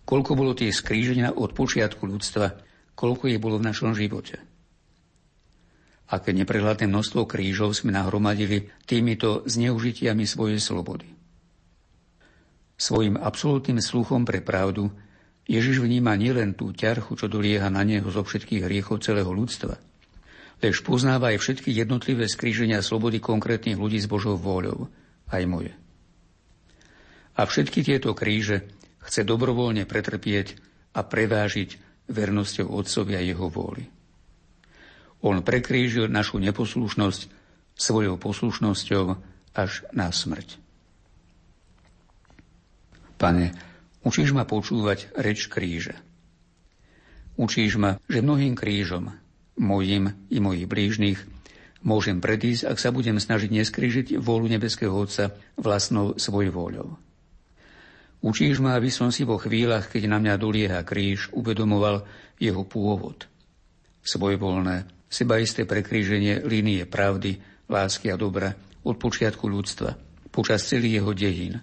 Koľko 0.03 0.31
bolo 0.35 0.51
tie 0.57 0.73
skríženia 0.73 1.31
od 1.31 1.53
počiatku 1.55 2.03
ľudstva, 2.03 2.72
koľko 2.93 3.29
je 3.29 3.37
bolo 3.41 3.57
v 3.61 3.67
našom 3.69 3.93
živote. 3.97 4.37
Aké 6.13 6.35
neprehľadné 6.35 6.85
množstvo 6.85 7.25
krížov 7.25 7.73
sme 7.73 7.95
nahromadili 7.95 8.69
týmito 8.85 9.41
zneužitiami 9.49 10.27
svojej 10.27 10.59
slobody. 10.61 11.09
Svojim 12.77 13.17
absolútnym 13.17 13.79
sluchom 13.79 14.27
pre 14.27 14.43
pravdu 14.43 14.91
Ježiš 15.43 15.83
vníma 15.83 16.15
nielen 16.15 16.55
tú 16.55 16.71
ťarchu, 16.71 17.19
čo 17.19 17.27
dolieha 17.27 17.67
na 17.67 17.83
neho 17.83 18.07
zo 18.07 18.23
všetkých 18.23 18.63
hriechov 18.63 19.03
celého 19.03 19.27
ľudstva, 19.27 19.75
lež 20.63 20.79
poznáva 20.87 21.35
aj 21.35 21.43
všetky 21.43 21.75
jednotlivé 21.75 22.31
skríženia 22.31 22.79
slobody 22.79 23.19
konkrétnych 23.19 23.75
ľudí 23.75 23.99
s 23.99 24.07
Božou 24.07 24.39
vôľou, 24.39 24.87
aj 25.27 25.43
moje. 25.43 25.73
A 27.35 27.43
všetky 27.43 27.83
tieto 27.83 28.15
kríže 28.15 28.71
chce 29.03 29.27
dobrovoľne 29.27 29.83
pretrpieť 29.83 30.55
a 30.95 31.03
prevážiť 31.03 31.92
vernosťou 32.09 32.67
Otcovi 32.71 33.15
jeho 33.19 33.47
vôli. 33.47 33.87
On 35.23 35.39
prekrížil 35.39 36.11
našu 36.11 36.39
neposlušnosť 36.43 37.21
svojou 37.73 38.19
poslušnosťou 38.19 39.03
až 39.55 39.87
na 39.95 40.11
smrť. 40.11 40.59
Pane, 43.15 43.55
Učíš 44.03 44.35
ma 44.35 44.43
počúvať 44.43 45.15
reč 45.15 45.47
kríža. 45.47 45.95
Učíš 47.39 47.79
ma, 47.79 47.95
že 48.11 48.19
mnohým 48.19 48.51
krížom, 48.53 49.15
mojim 49.55 50.11
i 50.27 50.43
mojich 50.43 50.67
blížnych, 50.67 51.19
môžem 51.87 52.19
predísť, 52.19 52.67
ak 52.67 52.77
sa 52.83 52.91
budem 52.91 53.15
snažiť 53.17 53.47
neskrížiť 53.47 54.07
vôľu 54.19 54.51
nebeského 54.51 54.91
Otca 54.91 55.31
vlastnou 55.55 56.19
svoj 56.19 56.51
vôľou. 56.51 56.99
Učíš 58.23 58.63
ma, 58.63 58.79
aby 58.79 58.87
som 58.87 59.11
si 59.11 59.27
vo 59.27 59.35
chvíľach, 59.35 59.91
keď 59.91 60.07
na 60.07 60.17
mňa 60.23 60.39
dolieha 60.39 60.79
kríž, 60.87 61.27
uvedomoval 61.35 62.07
jeho 62.39 62.63
pôvod. 62.63 63.27
Svojvoľné, 63.99 64.87
sebaisté 65.11 65.67
prekríženie 65.67 66.39
línie 66.47 66.87
pravdy, 66.87 67.43
lásky 67.67 68.07
a 68.09 68.15
dobra 68.15 68.55
od 68.87 68.95
počiatku 68.95 69.43
ľudstva, 69.43 69.99
počas 70.31 70.63
celých 70.63 71.03
jeho 71.03 71.11
dejín, 71.11 71.55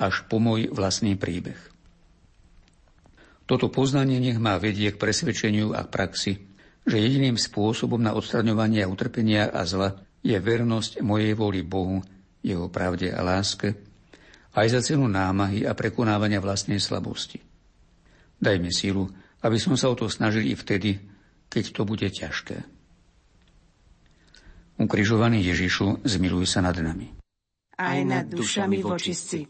až 0.00 0.24
po 0.24 0.40
môj 0.40 0.72
vlastný 0.72 1.20
príbeh. 1.20 1.56
Toto 3.44 3.68
poznanie 3.68 4.16
nech 4.16 4.40
má 4.40 4.56
vedie 4.56 4.90
k 4.90 4.98
presvedčeniu 4.98 5.76
a 5.76 5.84
praxi, 5.84 6.42
že 6.82 6.96
jediným 6.96 7.36
spôsobom 7.36 8.00
na 8.00 8.16
odstraňovanie 8.16 8.88
utrpenia 8.88 9.52
a 9.52 9.68
zla 9.68 10.00
je 10.24 10.34
vernosť 10.34 11.04
mojej 11.04 11.36
vôli 11.36 11.60
Bohu, 11.62 12.02
jeho 12.40 12.66
pravde 12.72 13.12
a 13.12 13.20
láske, 13.22 13.85
aj 14.56 14.66
za 14.72 14.80
cenu 14.80 15.04
námahy 15.04 15.68
a 15.68 15.76
prekonávania 15.76 16.40
vlastnej 16.40 16.80
slabosti. 16.80 17.44
Daj 18.40 18.56
mi 18.56 18.72
sílu, 18.72 19.12
aby 19.44 19.60
som 19.60 19.76
sa 19.76 19.92
o 19.92 19.94
to 19.96 20.08
snažil 20.08 20.48
i 20.48 20.56
vtedy, 20.56 20.96
keď 21.52 21.64
to 21.76 21.82
bude 21.84 22.08
ťažké. 22.08 22.64
Ukrižovaný 24.76 25.40
Ježišu, 25.44 26.04
zmiluj 26.04 26.48
sa 26.48 26.60
nad 26.64 26.76
nami. 26.76 27.12
Aj 27.76 28.00
nad 28.04 28.28
dušami 28.28 28.80
vočistci. 28.80 29.44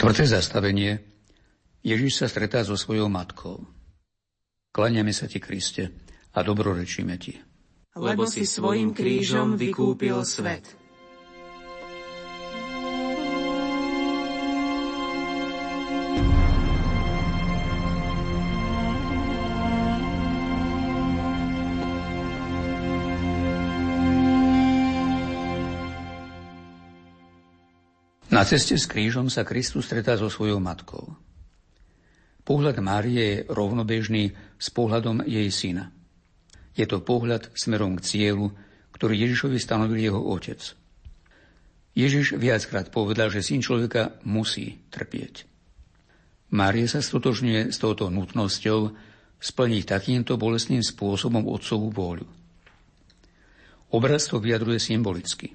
Štvrté 0.00 0.24
zastavenie. 0.24 0.96
Ježiš 1.84 2.24
sa 2.24 2.26
stretá 2.32 2.64
so 2.64 2.72
svojou 2.72 3.12
matkou. 3.12 3.68
Klaniame 4.72 5.12
sa 5.12 5.28
ti, 5.28 5.36
Kriste, 5.36 5.92
a 6.32 6.40
dobrorečíme 6.40 7.20
ti. 7.20 7.36
Lebo 7.92 8.24
si 8.24 8.48
svojim 8.48 8.96
krížom 8.96 9.60
vykúpil 9.60 10.24
svet. 10.24 10.64
Na 28.40 28.48
ceste 28.48 28.72
s 28.72 28.88
krížom 28.88 29.28
sa 29.28 29.44
Kristus 29.44 29.84
stretá 29.84 30.16
so 30.16 30.32
svojou 30.32 30.64
matkou. 30.64 31.12
Pohľad 32.40 32.80
Márie 32.80 33.44
je 33.44 33.44
rovnobežný 33.52 34.32
s 34.56 34.72
pohľadom 34.72 35.28
jej 35.28 35.44
syna. 35.52 35.92
Je 36.72 36.88
to 36.88 37.04
pohľad 37.04 37.52
smerom 37.52 38.00
k 38.00 38.08
cieľu, 38.08 38.48
ktorý 38.96 39.28
Ježišovi 39.28 39.60
stanovil 39.60 40.00
jeho 40.00 40.16
otec. 40.24 40.56
Ježiš 41.92 42.40
viackrát 42.40 42.88
povedal, 42.88 43.28
že 43.28 43.44
syn 43.44 43.60
človeka 43.60 44.16
musí 44.24 44.88
trpieť. 44.88 45.44
Márie 46.56 46.88
sa 46.88 47.04
stotožňuje 47.04 47.68
s 47.68 47.76
touto 47.76 48.08
nutnosťou 48.08 48.80
splniť 49.36 49.84
takýmto 49.84 50.40
bolestným 50.40 50.80
spôsobom 50.80 51.44
otcovú 51.44 51.92
vôľu. 51.92 52.24
Obraz 53.92 54.32
to 54.32 54.40
vyjadruje 54.40 54.80
symbolicky. 54.80 55.52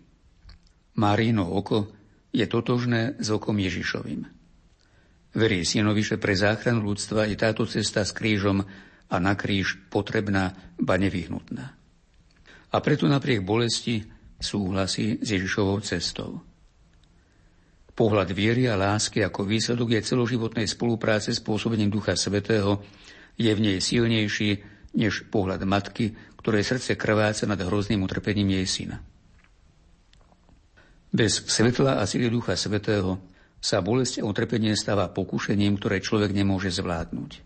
Márino 1.01 1.49
oko 1.49 2.04
je 2.35 2.45
totožné 2.51 3.15
s 3.15 3.31
okom 3.31 3.55
Ježišovým. 3.55 4.27
Verí 5.35 5.63
synovi, 5.63 6.03
pre 6.19 6.35
záchranu 6.35 6.83
ľudstva 6.83 7.31
je 7.31 7.39
táto 7.39 7.63
cesta 7.63 8.03
s 8.03 8.11
krížom 8.11 8.63
a 9.07 9.15
na 9.23 9.39
kríž 9.39 9.79
potrebná, 9.87 10.51
ba 10.75 10.99
nevyhnutná. 10.99 11.75
A 12.71 12.77
preto 12.83 13.07
napriek 13.07 13.39
bolesti 13.39 14.03
súhlasí 14.35 15.23
s 15.23 15.27
Ježišovou 15.31 15.79
cestou. 15.79 16.43
Pohľad 17.95 18.35
viery 18.35 18.67
a 18.67 18.75
lásky 18.75 19.23
ako 19.23 19.47
výsledok 19.47 19.95
je 19.95 20.07
celoživotnej 20.11 20.67
spolupráce 20.67 21.31
s 21.31 21.39
pôsobením 21.39 21.87
Ducha 21.87 22.19
Svetého 22.19 22.83
je 23.39 23.47
v 23.47 23.63
nej 23.63 23.77
silnejší 23.79 24.59
než 24.99 25.31
pohľad 25.31 25.63
matky, 25.63 26.11
ktorej 26.39 26.67
srdce 26.67 26.99
krváca 26.99 27.47
nad 27.47 27.59
hrozným 27.59 28.03
utrpením 28.03 28.59
jej 28.59 28.67
syna. 28.67 28.99
Bez 31.15 31.47
svetla 31.47 31.95
a 31.95 32.03
sily 32.03 32.27
Ducha 32.27 32.59
Svetého 32.59 33.15
sa 33.63 33.79
bolesť 33.79 34.19
a 34.19 34.27
utrpenie 34.27 34.75
stáva 34.75 35.07
pokušením, 35.07 35.79
ktoré 35.79 36.03
človek 36.03 36.35
nemôže 36.35 36.75
zvládnuť. 36.75 37.39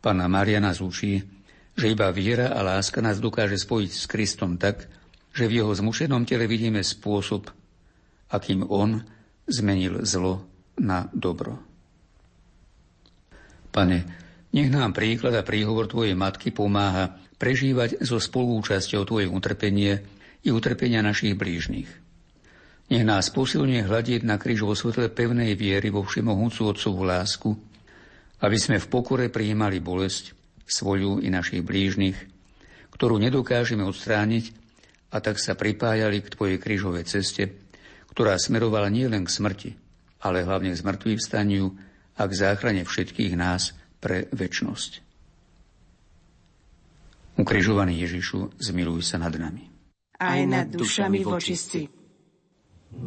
Pána 0.00 0.32
Maria 0.32 0.56
nás 0.56 0.80
učí, 0.80 1.20
že 1.76 1.92
iba 1.92 2.08
viera 2.08 2.56
a 2.56 2.64
láska 2.64 3.04
nás 3.04 3.20
dokáže 3.20 3.60
spojiť 3.60 3.90
s 3.92 4.08
Kristom 4.08 4.56
tak, 4.56 4.88
že 5.36 5.44
v 5.44 5.60
jeho 5.60 5.76
zmušenom 5.76 6.24
tele 6.24 6.48
vidíme 6.48 6.80
spôsob, 6.80 7.52
akým 8.32 8.64
on 8.64 9.04
zmenil 9.44 10.08
zlo 10.08 10.48
na 10.80 11.04
dobro. 11.12 11.60
Pane, 13.68 13.98
nech 14.56 14.72
nám 14.72 14.96
príklad 14.96 15.36
a 15.36 15.44
príhovor 15.44 15.84
Tvojej 15.84 16.16
matky 16.16 16.48
pomáha 16.48 17.12
prežívať 17.36 18.00
so 18.00 18.16
spolúčasťou 18.16 19.04
Tvoje 19.04 19.28
utrpenie 19.28 20.00
i 20.40 20.48
utrpenia 20.48 21.04
našich 21.04 21.36
blížnych. 21.36 22.07
Nech 22.88 23.04
nás 23.04 23.28
posilne 23.28 23.84
hľadieť 23.84 24.24
na 24.24 24.40
kríž 24.40 24.64
vo 24.64 24.72
svetle 24.72 25.12
pevnej 25.12 25.52
viery 25.52 25.92
vo 25.92 26.00
všemohúcu 26.00 26.72
Otcovú 26.72 27.04
lásku, 27.04 27.52
aby 28.40 28.56
sme 28.56 28.80
v 28.80 28.86
pokore 28.88 29.28
prijímali 29.28 29.76
bolesť, 29.82 30.32
svoju 30.68 31.24
i 31.24 31.32
našich 31.32 31.64
blížnych, 31.64 32.16
ktorú 32.92 33.16
nedokážeme 33.16 33.80
odstrániť 33.88 34.52
a 35.08 35.24
tak 35.24 35.40
sa 35.40 35.56
pripájali 35.56 36.20
k 36.20 36.32
Tvojej 36.32 36.58
krížovej 36.60 37.08
ceste, 37.08 37.56
ktorá 38.12 38.36
smerovala 38.36 38.92
nielen 38.92 39.24
k 39.24 39.32
smrti, 39.32 39.70
ale 40.20 40.44
hlavne 40.44 40.76
k 40.76 40.80
zmrtvým 40.84 41.16
vstaniu 41.16 41.72
a 42.20 42.22
k 42.28 42.32
záchrane 42.36 42.84
všetkých 42.84 43.32
nás 43.32 43.72
pre 43.98 44.28
väčnosť. 44.28 45.00
Ukrižovaný 47.38 48.02
Ježišu, 48.02 48.60
zmiluj 48.60 49.06
sa 49.06 49.16
nad 49.16 49.32
nami. 49.32 49.64
Aj 50.18 50.42
nad 50.44 50.66
dušami 50.66 51.22
vočistí. 51.22 51.97
Piaté 52.88 53.04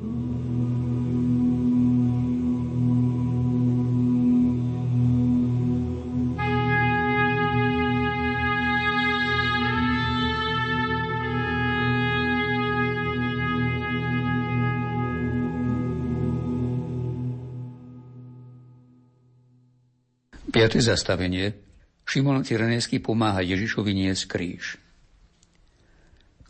zastavenie. 20.78 21.58
Šimon 22.06 22.46
Cyrenejský 22.46 23.02
pomáha 23.02 23.42
Ježišovi 23.42 23.98
niesť 23.98 24.24
kríž. 24.30 24.78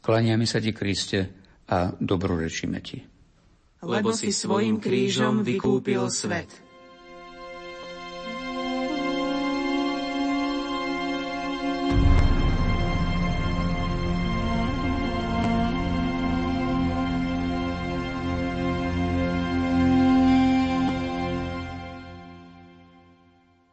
Klaniame 0.04 0.44
sa 0.44 0.60
ti, 0.60 0.76
Kriste, 0.76 1.32
a 1.72 1.96
dobrorečíme 1.96 2.84
ti. 2.84 3.21
Lebo 3.82 4.13
si 4.13 4.30
svojim 4.30 4.78
krížom 4.78 5.41
vykúpil 5.41 6.06
svet. 6.13 6.54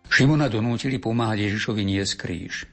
Šimona 0.09 0.51
donútili 0.51 0.99
pomáhať 0.99 1.47
Ježišovi 1.47 1.85
niesť 1.87 2.14
kríž. 2.18 2.66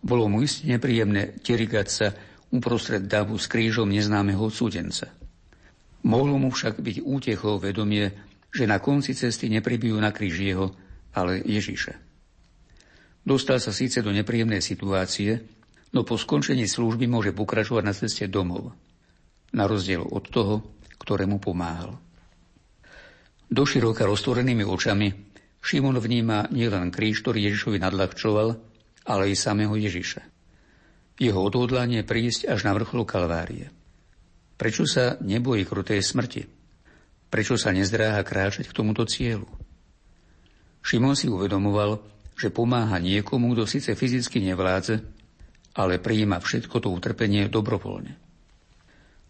Bolo 0.00 0.30
mu 0.30 0.40
isté 0.40 0.72
nepríjemné 0.72 1.36
terigať 1.44 1.86
sa 1.90 2.06
uprostred 2.48 3.04
davu 3.04 3.36
s 3.36 3.44
krížom 3.44 3.90
neznámeho 3.90 4.40
odsúdenca. 4.40 5.25
Mohlo 6.06 6.38
mu 6.38 6.54
však 6.54 6.78
byť 6.78 7.02
útechou 7.02 7.58
vedomie, 7.58 8.14
že 8.54 8.64
na 8.70 8.78
konci 8.78 9.12
cesty 9.12 9.50
nepribijú 9.50 9.98
na 9.98 10.14
kríž 10.14 10.38
jeho, 10.38 10.70
ale 11.10 11.42
Ježiša. 11.42 11.98
Dostal 13.26 13.58
sa 13.58 13.74
síce 13.74 14.06
do 14.06 14.14
nepríjemnej 14.14 14.62
situácie, 14.62 15.42
no 15.90 16.06
po 16.06 16.14
skončení 16.14 16.70
služby 16.70 17.10
môže 17.10 17.34
pokračovať 17.34 17.82
na 17.82 17.90
ceste 17.90 18.30
domov, 18.30 18.70
na 19.50 19.66
rozdiel 19.66 20.06
od 20.06 20.24
toho, 20.30 20.78
ktorému 21.02 21.42
pomáhal. 21.42 21.98
Doširoka 23.50 24.06
roztvorenými 24.06 24.62
očami 24.62 25.10
Šimon 25.58 25.98
vníma 25.98 26.46
nielen 26.54 26.94
kríž, 26.94 27.26
ktorý 27.26 27.50
Ježišovi 27.50 27.82
nadľahčoval, 27.82 28.48
ale 29.10 29.22
i 29.26 29.34
samého 29.34 29.74
Ježiša. 29.74 30.22
Jeho 31.18 31.40
odhodlanie 31.42 32.06
prísť 32.06 32.46
až 32.46 32.62
na 32.62 32.78
vrchol 32.78 33.02
Kalvárie. 33.02 33.74
Prečo 34.56 34.88
sa 34.88 35.20
nebojí 35.20 35.68
krutej 35.68 36.00
smrti? 36.00 36.48
Prečo 37.28 37.60
sa 37.60 37.72
nezdráha 37.76 38.24
kráčať 38.24 38.68
k 38.68 38.76
tomuto 38.76 39.04
cieľu? 39.04 39.48
Šimon 40.80 41.14
si 41.14 41.28
uvedomoval, 41.28 42.00
že 42.36 42.52
pomáha 42.52 42.96
niekomu, 42.96 43.52
kto 43.52 43.68
síce 43.68 43.92
fyzicky 43.92 44.40
nevládze, 44.40 45.02
ale 45.76 46.00
prijíma 46.00 46.40
všetko 46.40 46.80
to 46.80 46.88
utrpenie 46.88 47.52
dobrovoľne. 47.52 48.16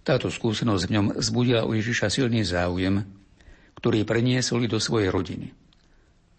Táto 0.06 0.30
skúsenosť 0.30 0.82
v 0.86 0.94
ňom 0.94 1.06
zbudila 1.18 1.66
u 1.66 1.74
Ježiša 1.74 2.06
silný 2.06 2.46
záujem, 2.46 3.02
ktorý 3.82 4.06
preniesol 4.06 4.70
do 4.70 4.78
svojej 4.78 5.10
rodiny– 5.10 5.50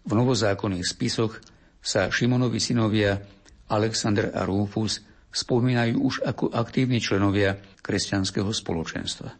v 0.08 0.16
novozákonných 0.16 0.88
spisoch 0.88 1.36
sa 1.84 2.08
Šimonovi 2.08 2.56
synovia 2.56 3.20
Alexander 3.68 4.32
a 4.32 4.48
Rufus 4.48 5.04
spomínajú 5.28 6.00
už 6.00 6.14
ako 6.24 6.48
aktívni 6.48 6.96
členovia 6.96 7.60
kresťanského 7.88 8.52
spoločenstva. 8.52 9.32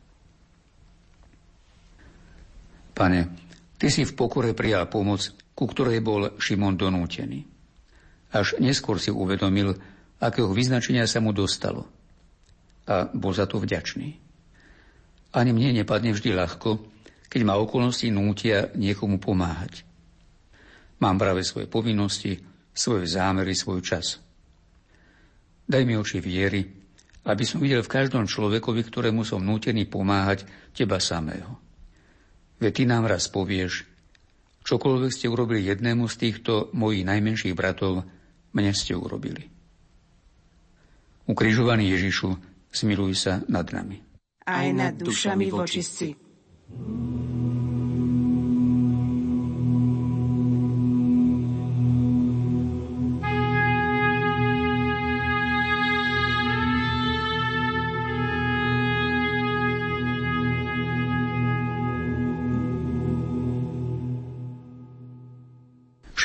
Pane, 2.97 3.21
ty 3.77 3.93
si 3.93 4.09
v 4.09 4.17
pokore 4.17 4.57
prijal 4.57 4.89
pomoc, 4.89 5.29
ku 5.53 5.69
ktorej 5.69 6.01
bol 6.01 6.41
Šimon 6.41 6.81
donútený. 6.81 7.45
Až 8.33 8.57
neskôr 8.57 8.97
si 8.97 9.13
uvedomil, 9.13 9.77
akého 10.17 10.49
vyznačenia 10.57 11.05
sa 11.05 11.21
mu 11.21 11.37
dostalo. 11.37 11.85
A 12.89 13.05
bol 13.13 13.37
za 13.37 13.45
to 13.45 13.61
vďačný. 13.61 14.17
Ani 15.37 15.51
mne 15.53 15.85
nepadne 15.85 16.17
vždy 16.17 16.33
ľahko, 16.33 16.81
keď 17.29 17.41
ma 17.45 17.61
okolnosti 17.61 18.09
nútia 18.09 18.73
niekomu 18.73 19.21
pomáhať. 19.21 19.85
Mám 21.05 21.21
práve 21.21 21.45
svoje 21.45 21.69
povinnosti, 21.69 22.41
svoje 22.73 23.05
zámery, 23.07 23.53
svoj 23.53 23.85
čas. 23.85 24.17
Daj 25.69 25.85
mi 25.85 25.95
oči 26.01 26.19
viery, 26.25 26.78
aby 27.29 27.45
som 27.45 27.61
videl 27.61 27.85
v 27.85 27.93
každom 27.93 28.25
človekovi, 28.25 28.81
ktorému 28.89 29.21
som 29.21 29.45
nútený 29.45 29.85
pomáhať, 29.85 30.49
teba 30.73 30.97
samého. 30.97 31.61
Veď 32.57 32.73
ty 32.73 32.83
nám 32.89 33.05
raz 33.05 33.29
povieš, 33.29 33.85
čokoľvek 34.65 35.13
ste 35.13 35.29
urobili 35.29 35.69
jednému 35.69 36.09
z 36.09 36.17
týchto 36.17 36.73
mojich 36.73 37.05
najmenších 37.05 37.53
bratov, 37.53 38.09
mne 38.57 38.73
ste 38.73 38.97
urobili. 38.97 39.45
Ukrižovaný 41.29 41.93
Ježišu, 41.93 42.33
smiluj 42.73 43.13
sa 43.21 43.45
nad 43.53 43.69
nami. 43.69 44.01
Aj 44.49 44.65
nad 44.73 44.97
dušami 44.97 45.53
vočistci. 45.53 46.17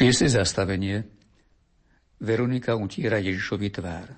Šieste 0.03 0.27
zastavenie. 0.27 1.07
Veronika 2.19 2.75
utiera 2.75 3.23
Ježišovi 3.23 3.71
tvár. 3.71 4.11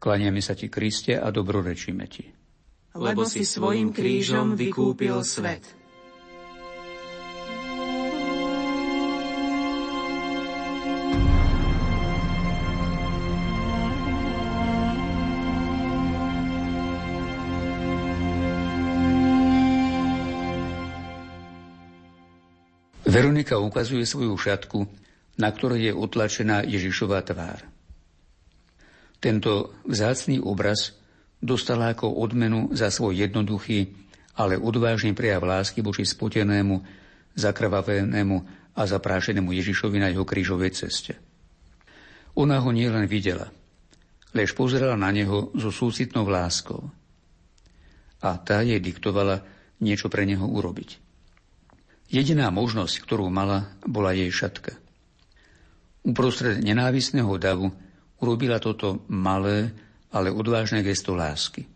Klaniame 0.00 0.40
sa 0.40 0.56
ti, 0.56 0.72
Kriste, 0.72 1.20
a 1.20 1.28
dobrorečíme 1.28 2.08
ti. 2.08 2.24
Lebo 2.96 3.28
si 3.28 3.44
svojim 3.44 3.92
krížom 3.92 4.56
vykúpil 4.56 5.20
svet. 5.20 5.79
Veronika 23.20 23.60
ukazuje 23.60 24.08
svoju 24.08 24.32
šatku, 24.32 24.88
na 25.36 25.52
ktorej 25.52 25.92
je 25.92 25.92
utlačená 25.92 26.64
Ježišová 26.64 27.20
tvár. 27.20 27.68
Tento 29.20 29.76
vzácný 29.84 30.40
obraz 30.40 30.96
dostala 31.36 31.92
ako 31.92 32.16
odmenu 32.16 32.72
za 32.72 32.88
svoj 32.88 33.20
jednoduchý, 33.20 33.92
ale 34.40 34.56
odvážny 34.56 35.12
prejav 35.12 35.44
lásky 35.44 35.84
voči 35.84 36.08
spotenému, 36.08 36.80
zakrvavenému 37.36 38.36
a 38.72 38.82
zaprášenému 38.88 39.52
Ježišovi 39.52 40.00
na 40.00 40.08
jeho 40.08 40.24
krížovej 40.24 40.72
ceste. 40.72 41.20
Ona 42.40 42.56
ho 42.56 42.72
nielen 42.72 43.04
videla, 43.04 43.52
lež 44.32 44.56
pozerala 44.56 44.96
na 44.96 45.12
neho 45.12 45.52
so 45.60 45.68
súcitnou 45.68 46.24
láskou. 46.24 46.88
A 48.24 48.40
tá 48.40 48.64
jej 48.64 48.80
diktovala 48.80 49.44
niečo 49.84 50.08
pre 50.08 50.24
neho 50.24 50.48
urobiť. 50.48 51.09
Jediná 52.10 52.50
možnosť, 52.50 53.06
ktorú 53.06 53.30
mala, 53.30 53.70
bola 53.86 54.10
jej 54.10 54.34
šatka. 54.34 54.74
Uprostred 56.02 56.58
nenávisného 56.58 57.30
davu 57.38 57.70
urobila 58.18 58.58
toto 58.58 59.06
malé, 59.06 59.70
ale 60.10 60.34
odvážne 60.34 60.82
gesto 60.82 61.14
lásky. 61.14 61.70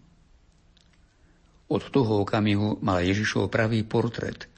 Od 1.71 1.83
toho 1.87 2.27
okamihu 2.27 2.83
mala 2.83 3.07
Ježišov 3.07 3.47
pravý 3.47 3.87
portrét, 3.87 4.51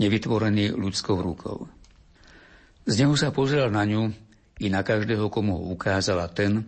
nevytvorený 0.00 0.72
ľudskou 0.72 1.20
rukou. 1.20 1.68
Z 2.88 3.04
neho 3.04 3.12
sa 3.12 3.28
pozrel 3.28 3.68
na 3.68 3.84
ňu 3.84 4.08
i 4.56 4.72
na 4.72 4.80
každého, 4.80 5.28
komu 5.28 5.60
ho 5.60 5.62
ukázala 5.76 6.32
ten, 6.32 6.64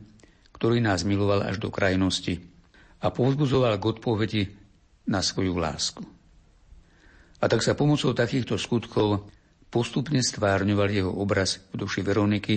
ktorý 0.53 0.85
nás 0.85 1.09
miloval 1.09 1.49
až 1.49 1.57
do 1.57 1.73
krajnosti 1.73 2.45
a 3.01 3.09
povzbudzoval 3.09 3.81
k 3.81 3.89
odpovedi 3.97 4.43
na 5.09 5.25
svoju 5.25 5.57
lásku. 5.57 6.05
A 7.43 7.51
tak 7.51 7.59
sa 7.67 7.75
pomocou 7.75 8.15
takýchto 8.15 8.55
skutkov 8.55 9.27
postupne 9.67 10.23
stvárňoval 10.23 10.89
jeho 10.95 11.11
obraz 11.11 11.59
v 11.75 11.83
duši 11.83 12.07
Veroniky 12.07 12.55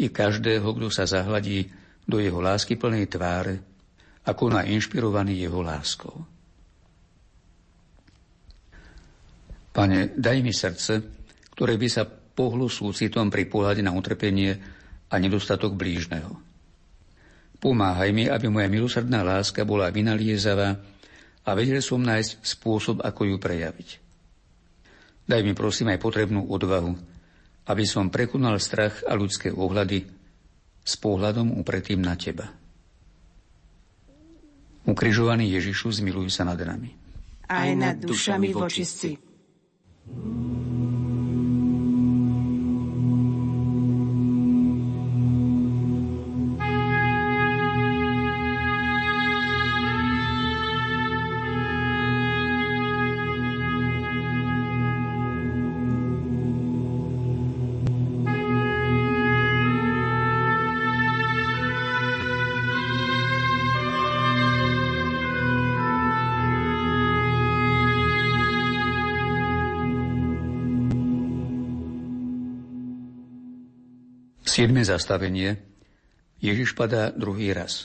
i 0.00 0.06
každého, 0.08 0.64
kto 0.64 0.88
sa 0.88 1.04
zahladí 1.04 1.68
do 2.08 2.16
jeho 2.22 2.40
lásky 2.40 2.80
plnej 2.80 3.10
tváre, 3.10 3.60
ako 4.24 4.54
na 4.54 4.64
inšpirovaný 4.64 5.44
jeho 5.44 5.60
láskou. 5.60 6.14
Pane, 9.74 10.14
daj 10.14 10.38
mi 10.40 10.54
srdce, 10.54 10.92
ktoré 11.52 11.74
by 11.74 11.88
sa 11.90 12.06
pohlo 12.06 12.70
súcitom 12.70 13.26
pri 13.26 13.50
pohľade 13.50 13.82
na 13.82 13.90
utrpenie 13.90 14.54
a 15.10 15.14
nedostatok 15.18 15.74
blížneho. 15.74 16.30
Pomáhaj 17.58 18.10
mi, 18.14 18.30
aby 18.30 18.46
moja 18.46 18.70
milosrdná 18.70 19.26
láska 19.26 19.66
bola 19.66 19.90
vynaliezavá 19.90 20.78
a 21.42 21.50
vedel 21.58 21.82
som 21.82 21.98
nájsť 21.98 22.44
spôsob, 22.44 23.02
ako 23.02 23.34
ju 23.34 23.36
prejaviť. 23.40 24.03
Daj 25.24 25.40
mi 25.40 25.56
prosím 25.56 25.92
aj 25.92 26.02
potrebnú 26.04 26.44
odvahu, 26.44 26.92
aby 27.68 27.84
som 27.88 28.12
prekonal 28.12 28.60
strach 28.60 29.00
a 29.08 29.16
ľudské 29.16 29.48
ohľady 29.48 30.04
s 30.84 30.94
pohľadom 31.00 31.56
upretým 31.56 32.04
na 32.04 32.12
Teba. 32.12 32.52
Ukrižovaný 34.84 35.48
Ježišu, 35.56 35.96
zmiluj 35.96 36.28
sa 36.28 36.44
nad 36.44 36.60
nami. 36.60 36.92
Aj 37.48 37.72
nad 37.72 37.96
dušami 37.96 38.52
vočistci. 38.52 39.16
thank 40.04 40.73
Siedme 74.64 74.80
zastavenie. 74.80 75.60
Ježiš 76.40 76.72
padá 76.72 77.12
druhý 77.12 77.52
raz. 77.52 77.84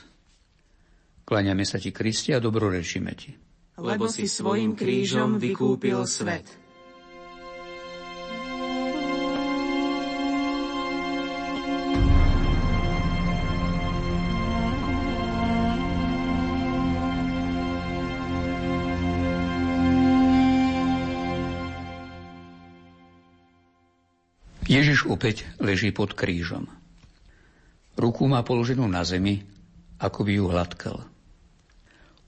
Kláňame 1.28 1.68
sa 1.68 1.76
ti, 1.76 1.92
Kristi, 1.92 2.32
a 2.32 2.40
dobrorečíme 2.40 3.12
ti. 3.20 3.36
Lebo 3.76 4.08
si 4.08 4.32
svojim 4.32 4.80
krížom 4.80 5.44
vykúpil 5.44 6.08
svet. 6.08 6.48
Ježiš 24.70 25.10
opäť 25.10 25.50
leží 25.58 25.90
pod 25.90 26.14
krížom. 26.14 26.70
Ruku 27.98 28.30
má 28.30 28.46
položenú 28.46 28.86
na 28.86 29.02
zemi, 29.02 29.42
ako 29.98 30.22
by 30.22 30.32
ju 30.38 30.46
hladkal. 30.46 30.98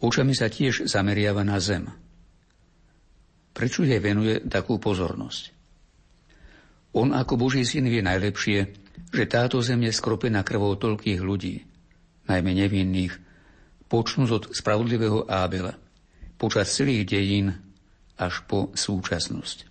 Očami 0.02 0.34
sa 0.34 0.50
tiež 0.50 0.90
zameriava 0.90 1.46
na 1.46 1.62
zem. 1.62 1.86
Prečo 3.54 3.86
jej 3.86 4.02
venuje 4.02 4.42
takú 4.42 4.82
pozornosť? 4.82 5.54
On 6.98 7.14
ako 7.14 7.38
Boží 7.38 7.62
syn 7.62 7.86
vie 7.88 8.02
najlepšie, 8.02 8.60
že 9.14 9.30
táto 9.30 9.62
zem 9.62 9.86
je 9.86 9.94
skropená 9.94 10.42
krvou 10.42 10.74
toľkých 10.76 11.22
ľudí, 11.22 11.62
najmä 12.26 12.58
nevinných, 12.58 13.16
počnúť 13.86 14.30
od 14.34 14.44
spravodlivého 14.52 15.30
Ábela, 15.30 15.78
počas 16.42 16.74
celých 16.74 17.06
dejín 17.06 17.54
až 18.18 18.44
po 18.50 18.74
súčasnosť. 18.74 19.71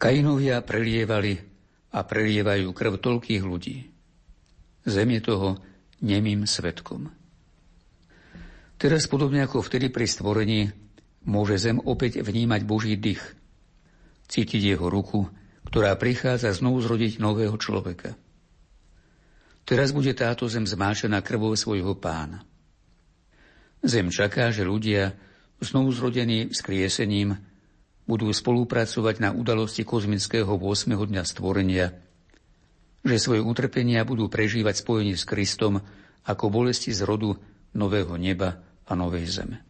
Kainovia 0.00 0.64
prelievali 0.64 1.36
a 1.92 2.00
prelievajú 2.00 2.72
krv 2.72 2.96
toľkých 2.96 3.42
ľudí. 3.44 3.84
Zem 4.88 5.08
je 5.12 5.20
toho 5.20 5.60
nemým 6.00 6.48
svetkom. 6.48 7.12
Teraz 8.80 9.04
podobne 9.04 9.44
ako 9.44 9.60
vtedy 9.60 9.92
pri 9.92 10.08
stvorení, 10.08 10.72
môže 11.28 11.60
zem 11.60 11.76
opäť 11.84 12.24
vnímať 12.24 12.64
Boží 12.64 12.96
dých, 12.96 13.20
cítiť 14.32 14.72
jeho 14.72 14.88
ruku, 14.88 15.28
ktorá 15.68 15.92
prichádza 16.00 16.48
znovu 16.56 16.80
zrodiť 16.80 17.20
nového 17.20 17.60
človeka. 17.60 18.16
Teraz 19.68 19.92
bude 19.92 20.16
táto 20.16 20.48
zem 20.48 20.64
zmáčená 20.64 21.20
krvou 21.20 21.52
svojho 21.52 21.92
pána. 22.00 22.40
Zem 23.84 24.08
čaká, 24.08 24.48
že 24.48 24.64
ľudia, 24.64 25.12
znovu 25.60 25.92
zrodení 25.92 26.56
skriesením, 26.56 27.36
budú 28.10 28.34
spolupracovať 28.34 29.22
na 29.22 29.30
udalosti 29.30 29.86
kozmického 29.86 30.50
8. 30.50 30.98
dňa 30.98 31.22
stvorenia, 31.22 31.94
že 33.06 33.16
svoje 33.22 33.38
utrpenia 33.38 34.02
budú 34.02 34.26
prežívať 34.26 34.82
spojení 34.82 35.14
s 35.14 35.22
Kristom 35.22 35.78
ako 36.26 36.50
bolesti 36.50 36.90
z 36.90 37.06
rodu 37.06 37.38
nového 37.70 38.18
neba 38.18 38.58
a 38.82 38.98
novej 38.98 39.30
zeme. 39.30 39.62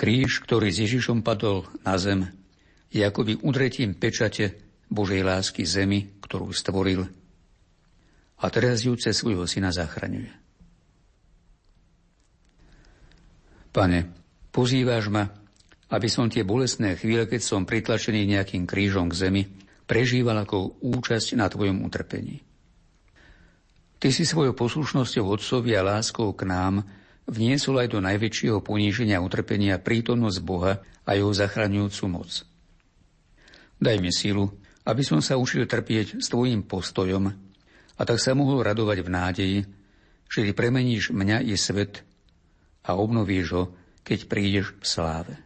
Kríž, 0.00 0.40
ktorý 0.40 0.72
s 0.72 0.80
Ježišom 0.80 1.20
padol 1.20 1.68
na 1.84 2.00
zem, 2.00 2.32
je 2.88 3.04
akoby 3.04 3.36
udretím 3.44 3.92
pečate 3.92 4.56
Božej 4.88 5.20
lásky 5.20 5.68
zemi, 5.68 6.08
ktorú 6.24 6.56
stvoril 6.56 7.04
a 8.36 8.46
teraz 8.48 8.84
ju 8.84 8.96
cez 8.96 9.16
svojho 9.16 9.44
syna 9.44 9.72
zachraňuje. 9.72 10.32
Pane, 13.76 14.08
pozývaš 14.52 15.12
ma, 15.12 15.28
aby 15.86 16.08
som 16.10 16.26
tie 16.26 16.42
bolestné 16.42 16.98
chvíle, 16.98 17.30
keď 17.30 17.40
som 17.42 17.62
pritlačený 17.62 18.26
nejakým 18.26 18.66
krížom 18.66 19.06
k 19.10 19.18
zemi, 19.18 19.42
prežíval 19.86 20.42
ako 20.42 20.82
účasť 20.82 21.38
na 21.38 21.46
Tvojom 21.46 21.86
utrpení. 21.86 22.42
Ty 23.96 24.12
si 24.12 24.26
svojou 24.26 24.52
poslušnosťou 24.52 25.24
Otcovi 25.24 25.72
a 25.78 25.86
láskou 25.86 26.34
k 26.34 26.44
nám 26.44 26.84
vniesol 27.30 27.80
aj 27.80 27.88
do 27.96 27.98
najväčšieho 28.02 28.60
poníženia 28.60 29.22
utrpenia 29.22 29.80
prítomnosť 29.80 30.38
Boha 30.42 30.82
a 31.06 31.10
jeho 31.14 31.30
zachraňujúcu 31.32 32.04
moc. 32.10 32.30
Daj 33.78 33.96
mi 34.02 34.10
silu, 34.10 34.52
aby 34.84 35.02
som 35.06 35.22
sa 35.22 35.38
učil 35.38 35.64
trpieť 35.64 36.18
s 36.18 36.26
Tvojim 36.28 36.66
postojom 36.66 37.24
a 37.96 38.02
tak 38.02 38.18
sa 38.20 38.34
mohol 38.34 38.66
radovať 38.66 38.98
v 39.00 39.08
nádeji, 39.08 39.60
že 40.26 40.44
Ty 40.44 40.52
premeníš 40.52 41.14
mňa 41.14 41.46
i 41.46 41.54
svet 41.54 42.02
a 42.84 42.98
obnovíš 42.98 43.48
ho, 43.54 43.64
keď 44.02 44.18
prídeš 44.28 44.74
v 44.76 44.86
sláve. 44.86 45.45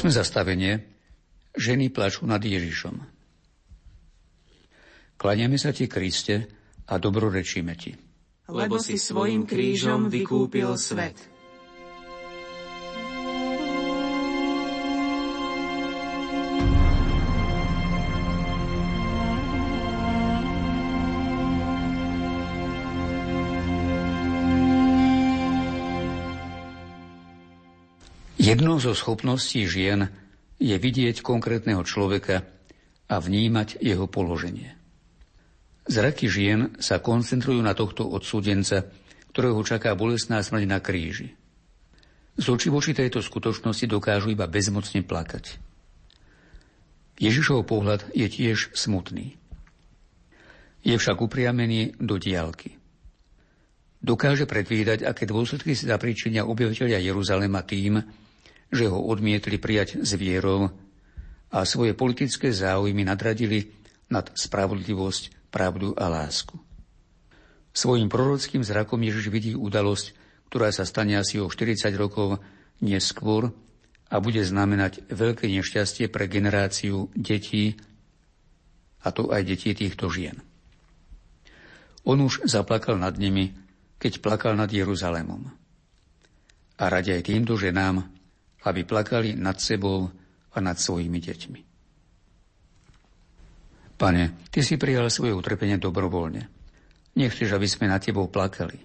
Osme 0.00 0.16
zastavenie. 0.16 0.80
Ženy 1.52 1.92
plačú 1.92 2.24
nad 2.24 2.40
Ježišom. 2.40 3.04
Klaniame 5.20 5.60
sa 5.60 5.76
ti, 5.76 5.92
Kriste, 5.92 6.48
a 6.88 6.96
dobrorečíme 6.96 7.76
ti. 7.76 7.92
Lebo 8.48 8.80
si 8.80 8.96
svojim 8.96 9.44
krížom 9.44 10.08
vykúpil 10.08 10.72
svet. 10.80 11.20
Jednou 28.50 28.82
zo 28.82 28.98
schopností 28.98 29.62
žien 29.70 30.10
je 30.58 30.74
vidieť 30.74 31.22
konkrétneho 31.22 31.86
človeka 31.86 32.42
a 33.06 33.22
vnímať 33.22 33.78
jeho 33.78 34.10
položenie. 34.10 34.74
Zraky 35.86 36.26
žien 36.26 36.74
sa 36.82 36.98
koncentrujú 36.98 37.62
na 37.62 37.78
tohto 37.78 38.10
odsúdenca, 38.10 38.90
ktorého 39.30 39.62
čaká 39.62 39.94
bolestná 39.94 40.42
smrť 40.42 40.66
na 40.66 40.82
kríži. 40.82 41.30
Z 42.34 42.46
oči 42.50 42.74
voči 42.74 42.90
tejto 42.90 43.22
skutočnosti 43.22 43.86
dokážu 43.86 44.34
iba 44.34 44.50
bezmocne 44.50 45.06
plakať. 45.06 45.62
Ježišov 47.22 47.70
pohľad 47.70 48.10
je 48.18 48.26
tiež 48.26 48.74
smutný. 48.74 49.38
Je 50.82 50.98
však 50.98 51.22
upriamený 51.22 51.94
do 52.02 52.18
diálky. 52.18 52.74
Dokáže 54.02 54.50
predvídať, 54.50 55.06
aké 55.06 55.22
dôsledky 55.22 55.78
si 55.78 55.86
zapričinia 55.86 56.50
obyvateľia 56.50 56.98
Jeruzalema 56.98 57.62
tým, 57.62 58.02
že 58.70 58.86
ho 58.86 58.98
odmietli 59.02 59.58
prijať 59.58 60.02
s 60.02 60.14
vierou 60.14 60.70
a 61.50 61.66
svoje 61.66 61.92
politické 61.98 62.54
záujmy 62.54 63.02
nadradili 63.02 63.74
nad 64.10 64.30
spravodlivosť, 64.30 65.50
pravdu 65.50 65.94
a 65.98 66.06
lásku. 66.06 66.54
Svojim 67.74 68.10
prorockým 68.10 68.62
zrakom 68.62 68.98
Ježiš 69.02 69.30
vidí 69.30 69.52
udalosť, 69.54 70.14
ktorá 70.50 70.70
sa 70.74 70.86
stane 70.86 71.18
asi 71.18 71.38
o 71.38 71.46
40 71.46 71.90
rokov 71.94 72.42
neskôr 72.82 73.50
a 74.10 74.18
bude 74.18 74.42
znamenať 74.42 75.06
veľké 75.10 75.46
nešťastie 75.46 76.10
pre 76.10 76.26
generáciu 76.26 77.10
detí, 77.14 77.78
a 79.00 79.08
to 79.14 79.30
aj 79.30 79.42
detí 79.46 79.70
týchto 79.74 80.10
žien. 80.10 80.42
On 82.02 82.18
už 82.18 82.42
zaplakal 82.48 82.98
nad 82.98 83.14
nimi, 83.14 83.54
keď 84.02 84.18
plakal 84.18 84.58
nad 84.58 84.72
Jeruzalémom. 84.72 85.46
A 86.80 86.84
radi 86.88 87.14
aj 87.14 87.28
týmto 87.28 87.54
ženám, 87.54 88.19
aby 88.64 88.84
plakali 88.84 89.36
nad 89.36 89.56
sebou 89.56 90.10
a 90.50 90.58
nad 90.58 90.76
svojimi 90.76 91.18
deťmi. 91.20 91.60
Pane, 94.00 94.48
Ty 94.48 94.60
si 94.64 94.80
prijal 94.80 95.12
svoje 95.12 95.36
utrpenie 95.36 95.76
dobrovoľne. 95.76 96.48
Nechceš, 97.20 97.52
aby 97.52 97.68
sme 97.68 97.92
nad 97.92 98.00
Tebou 98.00 98.32
plakali. 98.32 98.80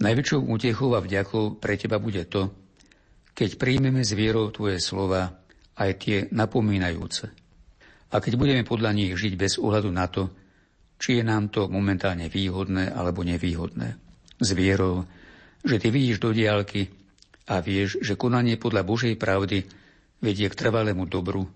Najväčšou 0.00 0.50
útechou 0.50 0.96
a 0.96 1.04
vďakou 1.04 1.62
pre 1.62 1.78
Teba 1.78 2.02
bude 2.02 2.26
to, 2.26 2.50
keď 3.36 3.54
príjmeme 3.54 4.02
z 4.02 4.12
vierou 4.18 4.50
Tvoje 4.50 4.82
slova, 4.82 5.40
aj 5.78 5.90
tie 6.02 6.18
napomínajúce. 6.34 7.30
A 8.10 8.18
keď 8.18 8.34
budeme 8.34 8.66
podľa 8.66 8.90
nich 8.92 9.14
žiť 9.14 9.32
bez 9.38 9.56
ohľadu 9.62 9.90
na 9.94 10.10
to, 10.10 10.34
či 11.00 11.20
je 11.20 11.24
nám 11.24 11.48
to 11.48 11.70
momentálne 11.70 12.28
výhodné 12.28 12.92
alebo 12.92 13.24
nevýhodné. 13.24 13.96
s 14.40 14.50
vierou, 14.56 15.04
že 15.60 15.76
ty 15.76 15.92
vidíš 15.92 16.20
do 16.20 16.32
diálky 16.32 16.99
a 17.50 17.58
vieš, 17.58 17.98
že 17.98 18.14
konanie 18.14 18.54
podľa 18.54 18.86
Božej 18.86 19.18
pravdy 19.18 19.66
vedie 20.22 20.46
k 20.46 20.54
trvalému 20.54 21.10
dobru, 21.10 21.50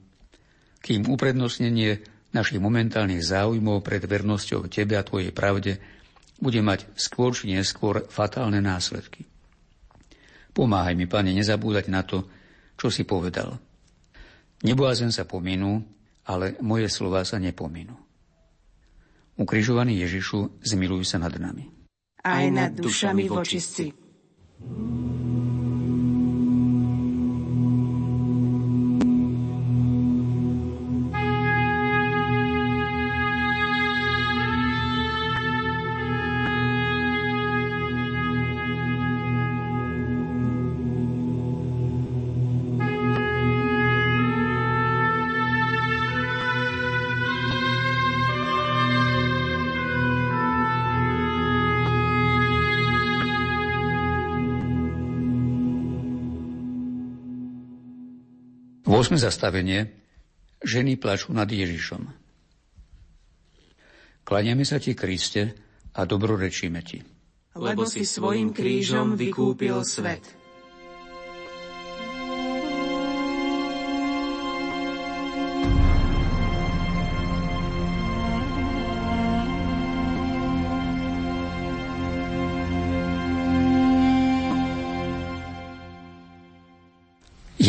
kým 0.82 1.06
uprednostnenie 1.06 2.02
našich 2.34 2.58
momentálnych 2.58 3.22
záujmov 3.22 3.86
pred 3.86 4.02
vernosťou 4.02 4.66
Tebe 4.66 4.98
a 4.98 5.06
Tvojej 5.06 5.30
pravde 5.30 5.78
bude 6.42 6.58
mať 6.58 6.90
skôr 6.98 7.30
či 7.30 7.54
neskôr 7.54 8.02
fatálne 8.10 8.58
následky. 8.58 9.22
Pomáhaj 10.50 10.98
mi, 10.98 11.06
Pane, 11.06 11.30
nezabúdať 11.30 11.86
na 11.94 12.02
to, 12.02 12.26
čo 12.74 12.90
si 12.90 13.06
povedal. 13.06 13.54
Neblázen 14.66 15.14
sa 15.14 15.22
pominú, 15.22 15.78
ale 16.26 16.58
moje 16.58 16.90
slova 16.90 17.22
sa 17.22 17.38
nepominú. 17.38 17.94
Ukrižovaný 19.34 20.02
Ježišu, 20.02 20.62
zmiluj 20.62 21.06
sa 21.06 21.22
nad 21.22 21.34
nami. 21.38 21.70
Aj 22.22 22.46
nad 22.50 22.74
dušami 22.74 23.26
vočistci. 23.30 23.90
Osme 59.04 59.20
zastavenie. 59.20 59.92
Ženy 60.64 60.96
plačú 60.96 61.36
nad 61.36 61.44
Ježišom. 61.44 62.08
Klaniame 64.24 64.64
sa 64.64 64.80
ti, 64.80 64.96
Kriste, 64.96 65.52
a 65.92 66.08
dobrorečíme 66.08 66.80
ti. 66.80 67.04
Lebo 67.52 67.84
si 67.84 68.08
svojim 68.08 68.56
krížom 68.56 69.12
vykúpil 69.12 69.84
svet. 69.84 70.24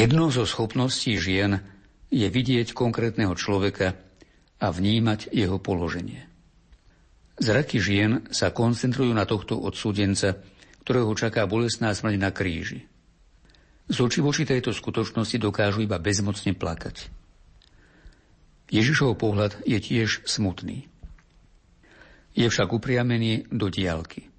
Jednou 0.05 0.29
zo 0.29 0.45
schopností 0.45 1.17
žien 1.17 1.65
je 2.13 2.29
vidieť 2.29 2.77
konkrétneho 2.77 3.33
človeka 3.33 3.97
a 4.61 4.69
vnímať 4.69 5.33
jeho 5.33 5.57
položenie. 5.57 6.29
Zraky 7.41 7.81
žien 7.81 8.21
sa 8.29 8.53
koncentrujú 8.53 9.09
na 9.17 9.25
tohto 9.25 9.57
odsúdenca, 9.57 10.37
ktorého 10.85 11.09
čaká 11.17 11.49
bolestná 11.49 11.89
smrť 11.89 12.21
na 12.21 12.29
kríži. 12.29 12.85
Z 13.89 13.97
oči 14.05 14.21
voči 14.21 14.45
tejto 14.45 14.77
skutočnosti 14.77 15.41
dokážu 15.41 15.81
iba 15.81 15.97
bezmocne 15.97 16.53
plakať. 16.53 17.09
Ježišov 18.69 19.17
pohľad 19.17 19.57
je 19.65 19.81
tiež 19.81 20.21
smutný. 20.29 20.85
Je 22.37 22.45
však 22.45 22.69
upriamený 22.77 23.49
do 23.49 23.73
diálky. 23.73 24.29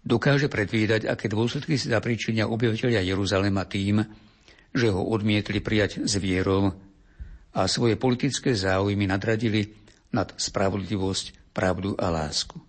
Dokáže 0.00 0.48
predvídať, 0.48 1.04
aké 1.04 1.28
dôsledky 1.28 1.76
si 1.76 1.92
zapričinia 1.92 2.48
obyvateľia 2.48 3.04
Jeruzalema 3.04 3.68
tým, 3.68 4.00
že 4.76 4.92
ho 4.92 5.00
odmietli 5.00 5.64
prijať 5.64 6.04
s 6.04 6.20
vierou 6.20 6.76
a 7.56 7.64
svoje 7.64 7.96
politické 7.96 8.52
záujmy 8.52 9.08
nadradili 9.08 9.72
nad 10.12 10.36
spravodlivosť, 10.36 11.56
pravdu 11.56 11.96
a 11.96 12.12
lásku. 12.12 12.60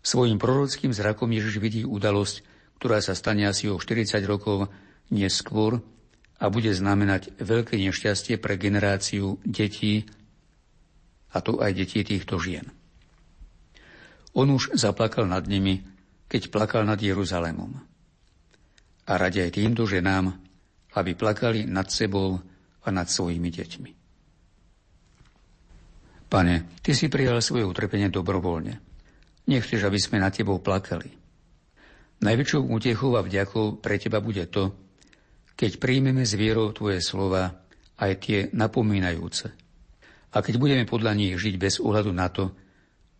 Svojim 0.00 0.40
prorockým 0.40 0.96
zrakom 0.96 1.28
Ježiš 1.28 1.60
vidí 1.60 1.84
udalosť, 1.84 2.40
ktorá 2.80 3.04
sa 3.04 3.12
stane 3.12 3.44
asi 3.44 3.68
o 3.68 3.76
40 3.76 4.16
rokov 4.24 4.72
neskôr 5.12 5.84
a 6.40 6.48
bude 6.48 6.72
znamenať 6.72 7.36
veľké 7.40 7.76
nešťastie 7.76 8.40
pre 8.40 8.56
generáciu 8.56 9.36
detí, 9.44 10.08
a 11.34 11.40
to 11.40 11.60
aj 11.60 11.72
detí 11.72 12.00
týchto 12.04 12.40
žien. 12.40 12.68
On 14.34 14.48
už 14.50 14.74
zaplakal 14.74 15.24
nad 15.30 15.46
nimi, 15.46 15.82
keď 16.26 16.50
plakal 16.50 16.82
nad 16.84 16.98
Jeruzalémom. 16.98 17.78
A 19.04 19.12
radi 19.14 19.44
aj 19.44 19.56
týmto 19.60 19.86
ženám, 19.86 20.43
aby 20.94 21.18
plakali 21.18 21.66
nad 21.66 21.90
sebou 21.90 22.38
a 22.84 22.88
nad 22.90 23.10
svojimi 23.10 23.50
deťmi. 23.50 23.90
Pane, 26.30 26.54
Ty 26.82 26.90
si 26.94 27.06
prijal 27.06 27.38
svoje 27.38 27.62
utrpenie 27.62 28.10
dobrovoľne. 28.10 28.74
Nechceš, 29.46 29.86
aby 29.86 29.98
sme 30.00 30.18
nad 30.18 30.34
Tebou 30.34 30.58
plakali. 30.58 31.12
Najväčšou 32.24 32.70
útechou 32.70 33.14
a 33.18 33.22
vďakou 33.22 33.78
pre 33.78 34.00
Teba 34.00 34.18
bude 34.18 34.48
to, 34.48 34.72
keď 35.54 35.78
príjmeme 35.78 36.26
z 36.26 36.34
vierou 36.34 36.74
Tvoje 36.74 36.98
slova, 37.04 37.62
aj 37.94 38.12
tie 38.18 38.38
napomínajúce. 38.50 39.46
A 40.34 40.42
keď 40.42 40.58
budeme 40.58 40.84
podľa 40.88 41.14
nich 41.14 41.38
žiť 41.38 41.54
bez 41.54 41.78
ohľadu 41.78 42.10
na 42.10 42.26
to, 42.26 42.50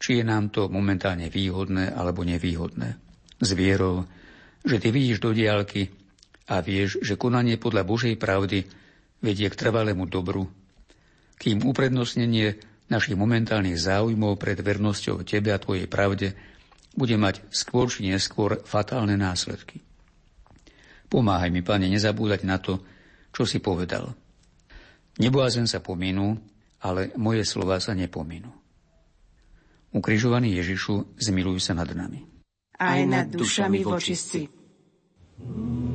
či 0.03 0.19
je 0.19 0.25
nám 0.27 0.51
to 0.51 0.67
momentálne 0.67 1.31
výhodné 1.31 1.95
alebo 1.95 2.27
nevýhodné. 2.27 2.99
S 3.39 3.51
vierou, 3.55 4.03
že 4.67 4.83
Ty 4.83 4.91
vidíš 4.91 5.23
do 5.23 5.31
diálky 5.31 6.04
a 6.49 6.61
vieš, 6.61 7.01
že 7.01 7.17
konanie 7.17 7.57
podľa 7.57 7.83
Božej 7.89 8.15
pravdy 8.21 8.69
vedie 9.25 9.49
k 9.49 9.57
trvalému 9.57 10.05
dobru, 10.05 10.49
kým 11.41 11.65
uprednostnenie 11.65 12.61
našich 12.93 13.17
momentálnych 13.17 13.81
záujmov 13.81 14.37
pred 14.37 14.61
vernosťou 14.61 15.25
Tebe 15.25 15.57
a 15.57 15.63
Tvojej 15.63 15.89
pravde 15.89 16.37
bude 16.95 17.17
mať 17.17 17.41
skôr 17.49 17.89
či 17.89 18.07
neskôr 18.07 18.61
fatálne 18.63 19.17
následky. 19.17 19.81
Pomáhaj 21.09 21.51
mi, 21.51 21.65
Pane, 21.65 21.89
nezabúdať 21.89 22.41
na 22.45 22.61
to, 22.61 22.85
čo 23.33 23.49
si 23.49 23.59
povedal. 23.59 24.13
Neblázen 25.19 25.67
sa 25.67 25.81
pominú, 25.81 26.39
ale 26.85 27.15
moje 27.17 27.47
slova 27.47 27.81
sa 27.81 27.97
nepominú. 27.97 28.51
Ukrižovaný 29.95 30.59
Ježišu, 30.59 31.19
zmiluj 31.23 31.63
sa 31.63 31.73
nad 31.79 31.87
nami. 31.95 32.27
Aj 32.83 32.99
nad 33.07 33.31
dušami 33.31 33.87
vočistci. 33.87 34.51
thank 35.35 35.95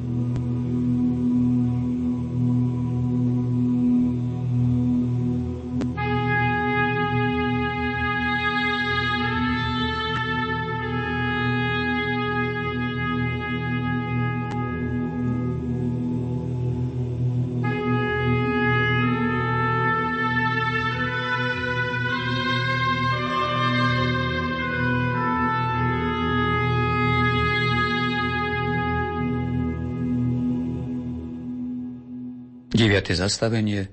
9. 33.00 33.16
zastavenie 33.16 33.88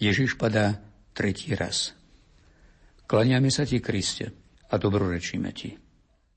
Ježiš 0.00 0.40
padá 0.40 0.80
tretí 1.12 1.52
raz. 1.52 1.92
Klaniame 3.04 3.52
sa 3.52 3.68
ti, 3.68 3.76
Kriste, 3.76 4.32
a 4.72 4.80
dobrorečíme 4.80 5.52
ti. 5.52 5.76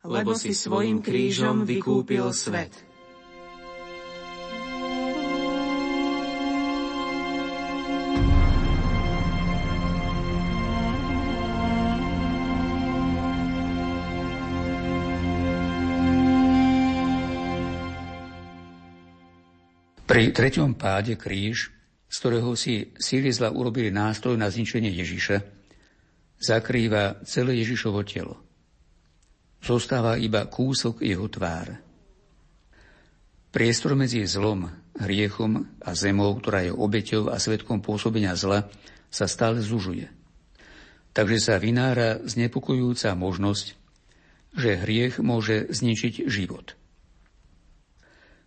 Lebo 0.03 0.35
si 0.35 0.51
svojim 0.51 0.99
krížom 0.99 1.63
vykúpil 1.63 2.35
svet. 2.35 2.75
Pri 20.03 20.31
treťom 20.35 20.75
páde 20.75 21.15
kríž, 21.15 21.74
z 22.15 22.23
ktorého 22.23 22.55
si 22.55 22.95
síly 22.95 23.27
zla 23.27 23.51
urobili 23.51 23.91
nástroj 23.91 24.39
na 24.39 24.47
zničenie 24.47 24.87
Ježiša, 24.87 25.43
zakrýva 26.39 27.19
celé 27.27 27.59
Ježišovo 27.59 28.07
telo. 28.07 28.39
Zostáva 29.59 30.15
iba 30.15 30.47
kúsok 30.47 31.03
jeho 31.03 31.27
tvár. 31.27 31.75
Priestor 33.51 33.99
medzi 33.99 34.23
zlom, 34.23 34.71
hriechom 34.95 35.67
a 35.83 35.91
zemou, 35.91 36.31
ktorá 36.39 36.63
je 36.63 36.71
obeťou 36.71 37.27
a 37.27 37.35
svetkom 37.35 37.83
pôsobenia 37.83 38.31
zla, 38.39 38.71
sa 39.11 39.27
stále 39.27 39.59
zužuje. 39.59 40.07
Takže 41.11 41.51
sa 41.51 41.59
vynára 41.59 42.23
znepokojujúca 42.23 43.11
možnosť, 43.11 43.75
že 44.55 44.79
hriech 44.79 45.19
môže 45.19 45.67
zničiť 45.67 46.31
život. 46.31 46.79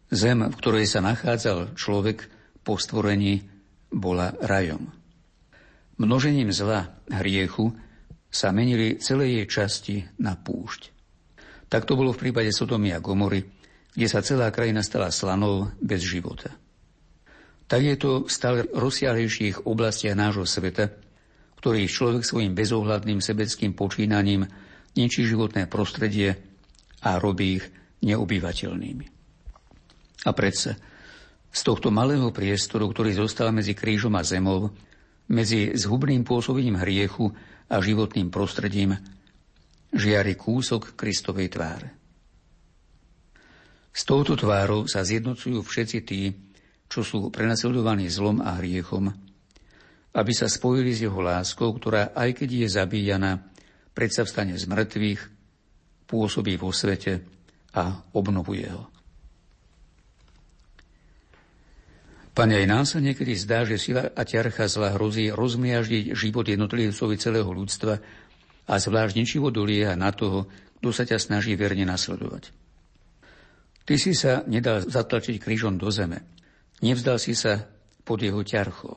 Zem, 0.08 0.40
v 0.40 0.56
ktorej 0.56 0.88
sa 0.88 1.04
nachádzal 1.04 1.76
človek 1.76 2.32
po 2.64 2.80
stvorení, 2.80 3.57
bola 3.92 4.36
rajom. 4.40 4.90
Množením 5.98 6.54
zla, 6.54 7.02
hriechu, 7.10 7.74
sa 8.28 8.52
menili 8.52 9.00
celé 9.00 9.40
jej 9.40 9.46
časti 9.48 9.96
na 10.20 10.36
púšť. 10.36 10.92
Tak 11.68 11.84
to 11.88 11.96
bolo 11.96 12.12
v 12.12 12.28
prípade 12.28 12.52
Sodomy 12.52 12.92
a 12.92 13.00
Gomory, 13.00 13.44
kde 13.92 14.06
sa 14.08 14.24
celá 14.24 14.52
krajina 14.52 14.84
stala 14.84 15.10
slanou 15.10 15.72
bez 15.80 16.04
života. 16.04 16.52
Tak 17.68 17.80
je 17.84 17.96
to 18.00 18.10
v 18.24 18.32
stále 18.32 18.58
rozsiahlejších 18.72 19.68
oblastiach 19.68 20.16
nášho 20.16 20.48
sveta, 20.48 20.88
ktorých 21.60 21.90
človek 21.90 22.22
svojim 22.24 22.56
bezohľadným 22.56 23.20
sebeckým 23.20 23.76
počínaním 23.76 24.48
ničí 24.96 25.26
životné 25.28 25.68
prostredie 25.68 26.38
a 27.04 27.20
robí 27.20 27.60
ich 27.60 27.66
neobyvateľnými. 28.06 29.06
A 30.24 30.30
predsa, 30.32 30.78
z 31.58 31.66
tohto 31.66 31.90
malého 31.90 32.30
priestoru, 32.30 32.86
ktorý 32.86 33.18
zostal 33.18 33.50
medzi 33.50 33.74
krížom 33.74 34.14
a 34.14 34.22
zemou, 34.22 34.70
medzi 35.26 35.74
zhubným 35.74 36.22
pôsobením 36.22 36.78
hriechu 36.78 37.34
a 37.66 37.82
životným 37.82 38.30
prostredím, 38.30 38.94
žiari 39.90 40.38
kúsok 40.38 40.94
Kristovej 40.94 41.50
tváre. 41.50 41.90
S 43.90 44.06
touto 44.06 44.38
tvárou 44.38 44.86
sa 44.86 45.02
zjednocujú 45.02 45.58
všetci 45.58 45.98
tí, 46.06 46.30
čo 46.86 47.02
sú 47.02 47.34
prenasledovaní 47.34 48.06
zlom 48.06 48.38
a 48.38 48.54
hriechom, 48.62 49.10
aby 50.14 50.32
sa 50.32 50.46
spojili 50.46 50.94
s 50.94 51.02
jeho 51.02 51.18
láskou, 51.18 51.74
ktorá, 51.74 52.14
aj 52.14 52.38
keď 52.38 52.48
je 52.64 52.68
zabíjana, 52.70 53.50
predsa 53.90 54.22
vstane 54.22 54.54
z 54.54 54.64
mŕtvych, 54.70 55.22
pôsobí 56.06 56.54
vo 56.54 56.70
svete 56.70 57.26
a 57.74 57.98
obnovuje 58.14 58.70
ho. 58.70 58.97
Pane, 62.38 62.54
aj 62.54 62.70
nám 62.70 62.86
sa 62.86 63.02
niekedy 63.02 63.34
zdá, 63.34 63.66
že 63.66 63.82
sila 63.82 64.14
a 64.14 64.22
ťarcha 64.22 64.70
zla 64.70 64.94
hrozí 64.94 65.34
rozmiaždiť 65.34 66.14
život 66.14 66.46
jednotlivcovi 66.46 67.18
celého 67.18 67.50
ľudstva 67.50 67.98
a 68.70 68.74
zvlášť 68.78 69.18
ničivo 69.18 69.50
dolieha 69.50 69.98
na 69.98 70.14
toho, 70.14 70.46
kto 70.78 70.94
sa 70.94 71.02
ťa 71.02 71.18
snaží 71.18 71.58
verne 71.58 71.82
nasledovať. 71.82 72.54
Ty 73.82 73.94
si 73.98 74.14
sa 74.14 74.46
nedal 74.46 74.86
zatlačiť 74.86 75.42
krížom 75.42 75.82
do 75.82 75.90
zeme. 75.90 76.22
Nevzdal 76.78 77.18
si 77.18 77.34
sa 77.34 77.66
pod 78.06 78.22
jeho 78.22 78.38
ťarchou. 78.46 78.94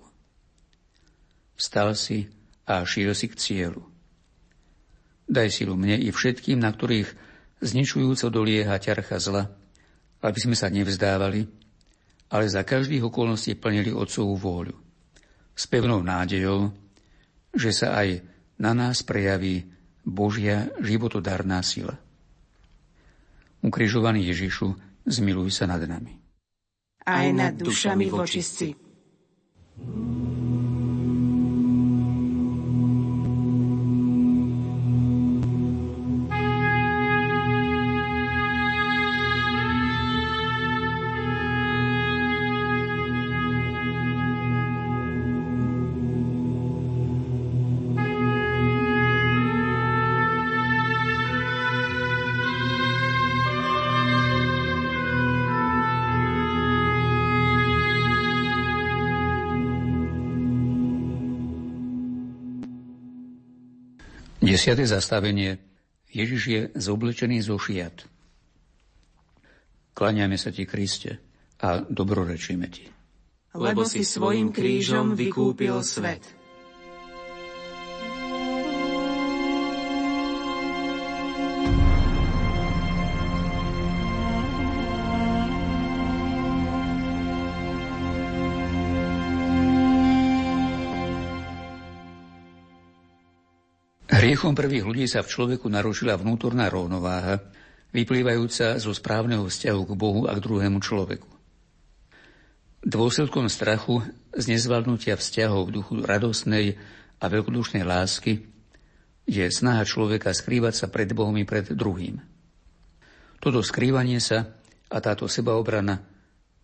Vstal 1.58 1.98
si 1.98 2.30
a 2.70 2.86
šiel 2.86 3.18
si 3.18 3.26
k 3.26 3.42
cieľu. 3.42 3.82
Daj 5.26 5.50
silu 5.50 5.74
mne 5.74 5.98
i 5.98 6.14
všetkým, 6.14 6.62
na 6.62 6.70
ktorých 6.70 7.10
zničujúco 7.58 8.30
dolieha 8.30 8.78
ťarcha 8.78 9.18
zla, 9.18 9.50
aby 10.22 10.38
sme 10.38 10.54
sa 10.54 10.70
nevzdávali, 10.70 11.61
ale 12.32 12.48
za 12.48 12.64
každých 12.64 13.12
okolností 13.12 13.60
plnili 13.60 13.92
Otcovú 13.92 14.40
vôľu. 14.40 14.76
S 15.52 15.68
pevnou 15.68 16.00
nádejou, 16.00 16.72
že 17.52 17.76
sa 17.76 18.00
aj 18.00 18.24
na 18.56 18.72
nás 18.72 19.04
prejaví 19.04 19.68
Božia 20.02 20.72
životodarná 20.80 21.60
sila. 21.62 22.00
Ukrižovaný 23.62 24.26
Ježišu, 24.32 24.74
zmiluj 25.06 25.54
sa 25.54 25.70
nad 25.70 25.84
nami. 25.84 26.18
Aj 27.06 27.28
nad 27.30 27.54
dušami 27.54 28.10
vočistí. 28.10 28.74
Desiate 64.62 64.86
zastavenie. 64.86 65.58
Ježiš 66.14 66.42
je 66.46 66.62
zoblečený 66.78 67.42
zo 67.42 67.58
šiat. 67.58 68.06
Kláňame 69.98 70.38
sa 70.38 70.54
ti, 70.54 70.70
Kriste, 70.70 71.18
a 71.58 71.82
dobrorečíme 71.82 72.70
ti. 72.70 72.86
Lebo 73.58 73.82
si 73.90 74.06
svojim 74.06 74.54
krížom 74.54 75.18
vykúpil 75.18 75.82
svet. 75.82 76.22
Hriechom 94.32 94.56
prvých 94.56 94.88
ľudí 94.88 95.12
sa 95.12 95.28
v 95.28 95.28
človeku 95.28 95.68
narušila 95.68 96.16
vnútorná 96.16 96.72
rovnováha, 96.72 97.52
vyplývajúca 97.92 98.80
zo 98.80 98.96
správneho 98.96 99.44
vzťahu 99.44 99.82
k 99.84 99.92
Bohu 99.92 100.24
a 100.24 100.32
k 100.32 100.44
druhému 100.48 100.80
človeku. 100.80 101.28
Dôsledkom 102.80 103.52
strachu 103.52 104.00
z 104.32 104.56
nezvládnutia 104.56 105.20
vzťahov 105.20 105.68
v 105.68 105.74
duchu 105.76 105.94
radosnej 106.08 106.80
a 107.20 107.28
veľkodušnej 107.28 107.84
lásky 107.84 108.48
je 109.28 109.44
snaha 109.52 109.84
človeka 109.84 110.32
skrývať 110.32 110.80
sa 110.80 110.88
pred 110.88 111.12
Bohom 111.12 111.36
i 111.36 111.44
pred 111.44 111.68
druhým. 111.68 112.24
Toto 113.44 113.60
skrývanie 113.60 114.24
sa 114.24 114.48
a 114.88 114.98
táto 115.04 115.28
sebaobrana 115.28 116.00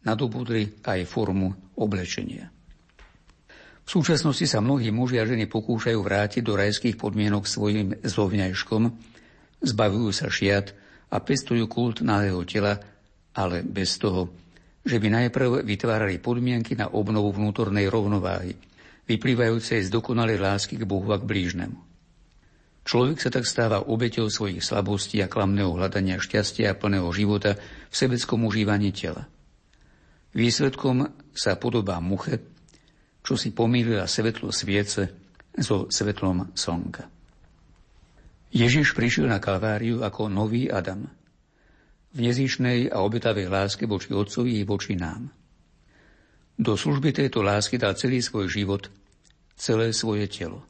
nadobudli 0.07 0.79
aj 0.87 1.03
formu 1.03 1.75
oblečenia. 1.75 2.47
V 3.87 4.03
súčasnosti 4.03 4.43
sa 4.43 4.59
mnohí 4.59 4.91
muži 4.91 5.15
a 5.15 5.23
ženy 5.23 5.47
pokúšajú 5.47 6.03
vrátiť 6.03 6.43
do 6.43 6.59
rajských 6.59 6.99
podmienok 6.99 7.47
svojim 7.47 7.95
zovňajškom, 8.03 8.83
zbavujú 9.63 10.11
sa 10.11 10.27
šiat 10.27 10.75
a 11.07 11.23
pestujú 11.23 11.71
kult 11.71 12.03
nahého 12.03 12.43
tela, 12.43 12.83
ale 13.31 13.63
bez 13.63 13.95
toho, 13.95 14.27
že 14.83 14.99
by 14.99 15.07
najprv 15.07 15.63
vytvárali 15.63 16.19
podmienky 16.19 16.75
na 16.75 16.91
obnovu 16.91 17.31
vnútornej 17.31 17.87
rovnováhy, 17.87 18.59
vyplývajúcej 19.07 19.87
z 19.87 19.87
dokonalej 19.87 20.35
lásky 20.35 20.75
k 20.75 20.83
Bohu 20.83 21.07
a 21.15 21.15
k 21.15 21.23
blížnemu. 21.23 21.79
Človek 22.83 23.23
sa 23.23 23.31
tak 23.31 23.47
stáva 23.47 23.87
obeťou 23.87 24.27
svojich 24.27 24.63
slabostí 24.63 25.23
a 25.23 25.31
klamného 25.31 25.75
hľadania 25.79 26.19
šťastia 26.19 26.75
a 26.75 26.77
plného 26.79 27.07
života 27.15 27.55
v 27.87 27.95
sebeckom 27.95 28.43
užívaní 28.51 28.91
tela. 28.91 29.31
Výsledkom 30.35 31.07
sa 31.31 31.55
podobá 31.55 32.03
muche, 32.03 32.56
čo 33.27 33.35
si 33.35 33.51
pomýlila 33.51 34.07
svetlo 34.07 34.55
sviece 34.55 35.11
so 35.59 35.91
svetlom 35.91 36.55
slnka. 36.55 37.11
Ježiš 38.55 38.95
prišiel 38.95 39.27
na 39.27 39.43
Kalváriu 39.43 39.99
ako 39.99 40.31
nový 40.31 40.71
Adam. 40.71 41.03
V 42.15 42.19
nezišnej 42.23 42.87
a 42.87 43.03
obetavej 43.03 43.51
láske 43.51 43.83
voči 43.83 44.15
Otcovi 44.15 44.63
i 44.63 44.63
voči 44.63 44.95
nám. 44.95 45.27
Do 46.55 46.79
služby 46.79 47.11
tejto 47.11 47.43
lásky 47.43 47.75
dal 47.75 47.99
celý 47.99 48.23
svoj 48.23 48.47
život, 48.47 48.87
celé 49.59 49.91
svoje 49.91 50.31
telo. 50.31 50.63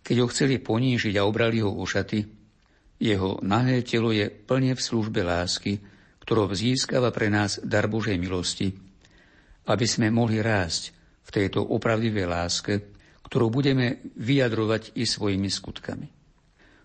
Keď 0.00 0.16
ho 0.24 0.26
chceli 0.32 0.56
ponížiť 0.56 1.20
a 1.20 1.28
obrali 1.28 1.60
ho 1.60 1.68
o 1.68 1.84
šaty, 1.84 2.24
jeho 2.96 3.36
nahé 3.44 3.84
telo 3.84 4.08
je 4.08 4.32
plne 4.32 4.72
v 4.72 4.80
službe 4.80 5.20
lásky, 5.20 5.84
ktorou 6.24 6.48
získava 6.56 7.12
pre 7.12 7.28
nás 7.28 7.60
dar 7.60 7.92
Božej 7.92 8.16
milosti, 8.16 8.72
aby 9.68 9.84
sme 9.84 10.08
mohli 10.08 10.40
rásť 10.40 10.99
v 11.30 11.34
tejto 11.38 11.62
opravdivej 11.62 12.26
láske, 12.26 12.82
ktorú 13.22 13.54
budeme 13.54 14.02
vyjadrovať 14.18 14.98
i 14.98 15.06
svojimi 15.06 15.46
skutkami. 15.46 16.10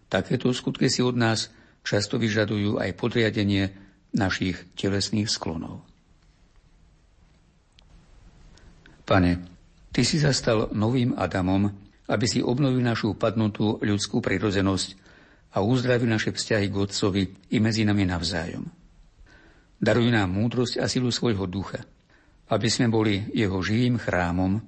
Takéto 0.06 0.54
skutky 0.54 0.86
si 0.86 1.02
od 1.02 1.18
nás 1.18 1.50
často 1.82 2.22
vyžadujú 2.22 2.78
aj 2.78 2.94
podriadenie 2.94 3.74
našich 4.14 4.62
telesných 4.78 5.26
sklonov. 5.26 5.82
Pane, 9.10 9.42
Ty 9.90 10.02
si 10.06 10.22
zastal 10.22 10.70
novým 10.76 11.18
Adamom, 11.18 11.72
aby 12.06 12.26
si 12.30 12.44
obnovil 12.44 12.86
našu 12.86 13.18
padnutú 13.18 13.82
ľudskú 13.82 14.22
prirodzenosť 14.22 14.90
a 15.58 15.66
uzdravil 15.66 16.12
naše 16.12 16.36
vzťahy 16.36 16.70
k 16.70 16.76
Otcovi 16.78 17.24
i 17.56 17.58
medzi 17.58 17.82
nami 17.82 18.06
navzájom. 18.06 18.68
Daruj 19.80 20.10
nám 20.14 20.30
múdrosť 20.36 20.84
a 20.84 20.86
silu 20.86 21.10
svojho 21.10 21.50
ducha– 21.50 21.82
aby 22.50 22.68
sme 22.70 22.88
boli 22.92 23.26
jeho 23.34 23.58
živým 23.62 23.98
chrámom 23.98 24.62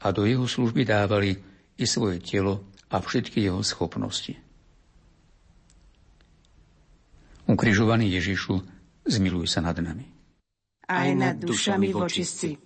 a 0.00 0.06
do 0.10 0.26
jeho 0.26 0.48
služby 0.48 0.82
dávali 0.82 1.38
i 1.78 1.84
svoje 1.86 2.18
telo 2.20 2.66
a 2.90 2.98
všetky 2.98 3.46
jeho 3.46 3.62
schopnosti. 3.62 4.34
Ukrižovaný 7.50 8.14
Ježišu, 8.14 8.62
zmiluj 9.06 9.50
sa 9.50 9.62
nad 9.62 9.74
nami. 9.78 10.06
Aj 10.90 11.10
nad 11.14 11.38
dušami 11.38 11.90
vočistci. 11.94 12.58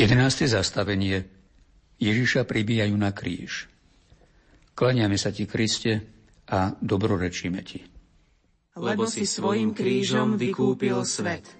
Jedenácté 0.00 0.48
zastavenie 0.48 1.28
Ježiša 2.00 2.48
pribíjajú 2.48 2.96
na 2.96 3.12
kríž. 3.12 3.68
Klaniame 4.72 5.20
sa 5.20 5.28
ti, 5.28 5.44
Kriste, 5.44 6.00
a 6.48 6.72
dobrorečíme 6.80 7.60
ti. 7.60 7.84
Lebo 8.80 9.04
si 9.04 9.28
svojim 9.28 9.76
krížom 9.76 10.40
vykúpil 10.40 11.04
svet. 11.04 11.59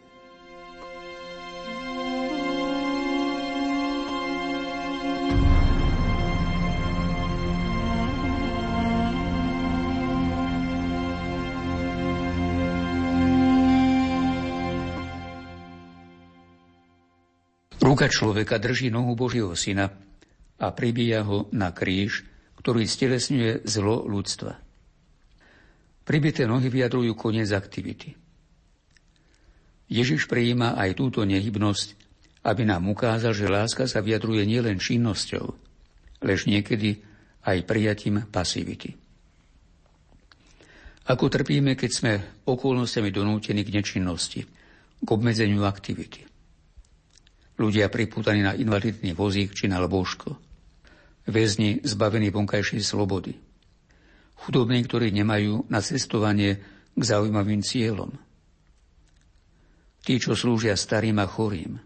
Ruka 18.00 18.16
človeka 18.16 18.56
drží 18.56 18.88
nohu 18.88 19.12
Božieho 19.12 19.52
syna 19.52 19.92
a 20.56 20.72
pribíja 20.72 21.20
ho 21.20 21.52
na 21.52 21.68
kríž, 21.68 22.24
ktorý 22.56 22.88
stelesňuje 22.88 23.68
zlo 23.68 24.08
ľudstva. 24.08 24.56
Pribité 26.08 26.48
nohy 26.48 26.72
vyjadrujú 26.72 27.12
koniec 27.12 27.52
aktivity. 27.52 28.16
Ježiš 29.92 30.32
prijíma 30.32 30.80
aj 30.80 30.96
túto 30.96 31.28
nehybnosť, 31.28 31.88
aby 32.48 32.64
nám 32.64 32.88
ukázal, 32.88 33.36
že 33.36 33.52
láska 33.52 33.84
sa 33.84 34.00
vyjadruje 34.00 34.48
nielen 34.48 34.80
činnosťou, 34.80 35.52
lež 36.24 36.48
niekedy 36.48 37.04
aj 37.44 37.68
prijatím 37.68 38.24
pasivity. 38.32 38.96
Ako 41.04 41.28
trpíme, 41.28 41.76
keď 41.76 41.90
sme 41.92 42.12
okolnostiami 42.48 43.12
donútení 43.12 43.60
k 43.60 43.76
nečinnosti, 43.76 44.48
k 45.04 45.08
obmedzeniu 45.12 45.68
aktivity 45.68 46.29
ľudia 47.60 47.92
pripútaní 47.92 48.40
na 48.40 48.56
invalidný 48.56 49.12
vozík 49.12 49.52
či 49.52 49.68
na 49.68 49.76
lôžko, 49.84 50.32
väzni 51.28 51.84
zbavení 51.84 52.32
vonkajšej 52.32 52.80
slobody, 52.80 53.36
chudobní, 54.40 54.80
ktorí 54.88 55.12
nemajú 55.12 55.68
na 55.68 55.84
cestovanie 55.84 56.56
k 56.96 57.02
zaujímavým 57.04 57.60
cieľom, 57.60 58.16
tí, 60.00 60.16
čo 60.16 60.32
slúžia 60.32 60.72
starým 60.72 61.20
a 61.20 61.28
chorým, 61.28 61.76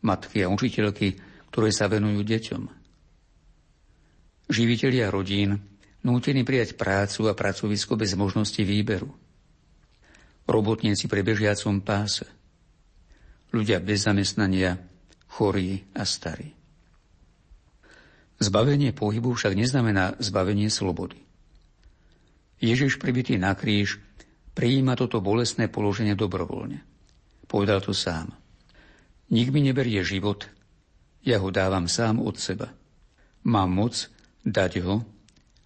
matky 0.00 0.40
a 0.40 0.48
učiteľky, 0.48 1.20
ktoré 1.52 1.68
sa 1.68 1.92
venujú 1.92 2.24
deťom, 2.24 2.62
živitelia 4.48 5.12
rodín, 5.12 5.60
nútení 6.00 6.46
prijať 6.48 6.80
prácu 6.80 7.28
a 7.28 7.36
pracovisko 7.36 8.00
bez 8.00 8.16
možnosti 8.16 8.62
výberu, 8.64 9.12
robotníci 10.48 11.10
pre 11.10 11.20
bežiacom 11.20 11.82
páse, 11.82 12.24
ľudia 13.50 13.82
bez 13.82 14.06
zamestnania, 14.06 14.78
chorí 15.30 15.84
a 15.92 16.02
starí. 16.06 16.54
Zbavenie 18.36 18.92
pohybu 18.92 19.32
však 19.32 19.56
neznamená 19.56 20.16
zbavenie 20.20 20.68
slobody. 20.68 21.16
Ježiš 22.60 23.00
pribitý 23.00 23.36
na 23.40 23.56
kríž 23.56 24.00
prijíma 24.56 24.96
toto 24.96 25.20
bolestné 25.20 25.68
položenie 25.68 26.16
dobrovoľne. 26.16 26.80
Povedal 27.48 27.80
to 27.84 27.92
sám. 27.92 28.32
Nik 29.32 29.52
mi 29.52 29.60
neberie 29.64 30.00
život, 30.04 30.48
ja 31.26 31.42
ho 31.42 31.48
dávam 31.50 31.90
sám 31.90 32.22
od 32.22 32.38
seba. 32.38 32.70
Mám 33.42 33.70
moc 33.72 33.94
dať 34.46 34.72
ho 34.86 35.02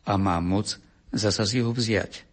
a 0.09 0.17
mám 0.17 0.45
moc 0.47 0.81
zasa 1.13 1.45
si 1.45 1.61
ho 1.61 1.71
vziať. 1.75 2.25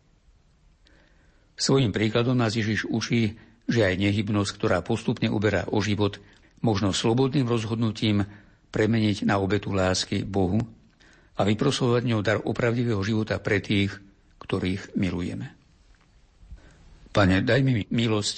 Svojim 1.57 1.89
príkladom 1.89 2.37
nás 2.37 2.53
Ježiš 2.53 2.85
učí 2.85 3.35
že 3.67 3.83
aj 3.83 3.99
nehybnosť, 3.99 4.51
ktorá 4.55 4.79
postupne 4.79 5.27
uberá 5.27 5.67
o 5.67 5.83
život, 5.83 6.23
možno 6.63 6.95
slobodným 6.95 7.45
rozhodnutím 7.45 8.23
premeniť 8.71 9.27
na 9.27 9.37
obetu 9.37 9.75
lásky 9.75 10.23
Bohu 10.23 10.63
a 11.37 11.41
vyprosovať 11.45 12.01
ňou 12.07 12.21
dar 12.23 12.39
opravdivého 12.41 12.99
života 13.03 13.37
pre 13.37 13.61
tých, 13.61 13.93
ktorých 14.41 14.97
milujeme. 14.97 15.53
Pane, 17.11 17.43
daj 17.43 17.61
mi 17.61 17.83
milosť, 17.89 18.35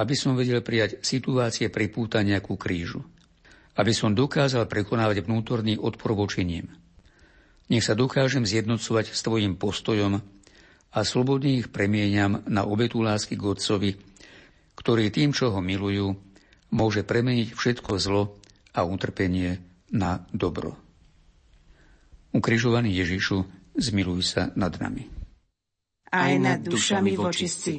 aby 0.00 0.14
som 0.16 0.38
vedel 0.38 0.64
prijať 0.64 1.04
situácie 1.04 1.68
pripútania 1.68 2.40
ku 2.40 2.56
krížu, 2.56 3.04
aby 3.76 3.92
som 3.92 4.16
dokázal 4.16 4.68
prekonávať 4.68 5.24
vnútorný 5.24 5.76
odpor 5.76 6.16
voči 6.16 6.44
ním. 6.44 6.72
Nech 7.72 7.84
sa 7.84 7.96
dokážem 7.96 8.44
zjednocovať 8.44 9.16
s 9.16 9.20
Tvojim 9.24 9.56
postojom 9.56 10.20
a 10.92 10.98
slobodne 11.08 11.56
ich 11.56 11.72
premieňam 11.72 12.44
na 12.52 12.68
obetu 12.68 13.00
lásky 13.00 13.36
k 13.36 13.48
Otcovi, 13.48 13.90
ktorý 14.82 15.14
tým, 15.14 15.30
čo 15.30 15.54
ho 15.54 15.62
milujú, 15.62 16.18
môže 16.74 17.06
premeniť 17.06 17.54
všetko 17.54 18.02
zlo 18.02 18.42
a 18.74 18.82
utrpenie 18.82 19.62
na 19.94 20.26
dobro. 20.34 20.74
Ukrižovaný 22.34 22.90
Ježišu, 22.90 23.46
zmiluj 23.78 24.26
sa 24.26 24.42
nad 24.58 24.74
nami. 24.82 25.06
Aj 26.10 26.34
nad 26.34 26.58
dušami 26.66 27.14
vočistci. 27.14 27.78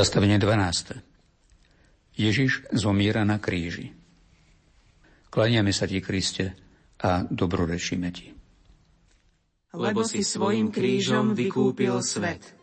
Zastavenie 0.00 0.40
12. 0.40 0.96
Ježiš 2.16 2.64
zomiera 2.72 3.20
na 3.28 3.36
kríži. 3.36 3.92
Klaniame 5.28 5.76
sa 5.76 5.84
ti, 5.84 6.00
Kriste, 6.00 6.56
a 7.04 7.28
dobrorečíme 7.28 8.08
ti. 8.08 8.32
Lebo 9.76 10.00
si 10.00 10.24
svojim 10.24 10.72
krížom 10.72 11.36
vykúpil 11.36 12.00
svet– 12.00 12.48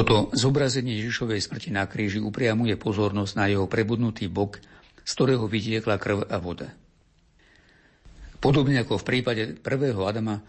Toto 0.00 0.32
zobrazenie 0.32 0.96
Ježišovej 0.96 1.44
smrti 1.44 1.76
na 1.76 1.84
kríži 1.84 2.24
upriamuje 2.24 2.72
pozornosť 2.80 3.36
na 3.36 3.52
jeho 3.52 3.68
prebudnutý 3.68 4.32
bok, 4.32 4.56
z 5.04 5.12
ktorého 5.12 5.44
vytiekla 5.44 6.00
krv 6.00 6.24
a 6.24 6.40
voda. 6.40 6.72
Podobne 8.40 8.80
ako 8.80 8.96
v 8.96 9.04
prípade 9.04 9.60
prvého 9.60 10.08
Adama, 10.08 10.40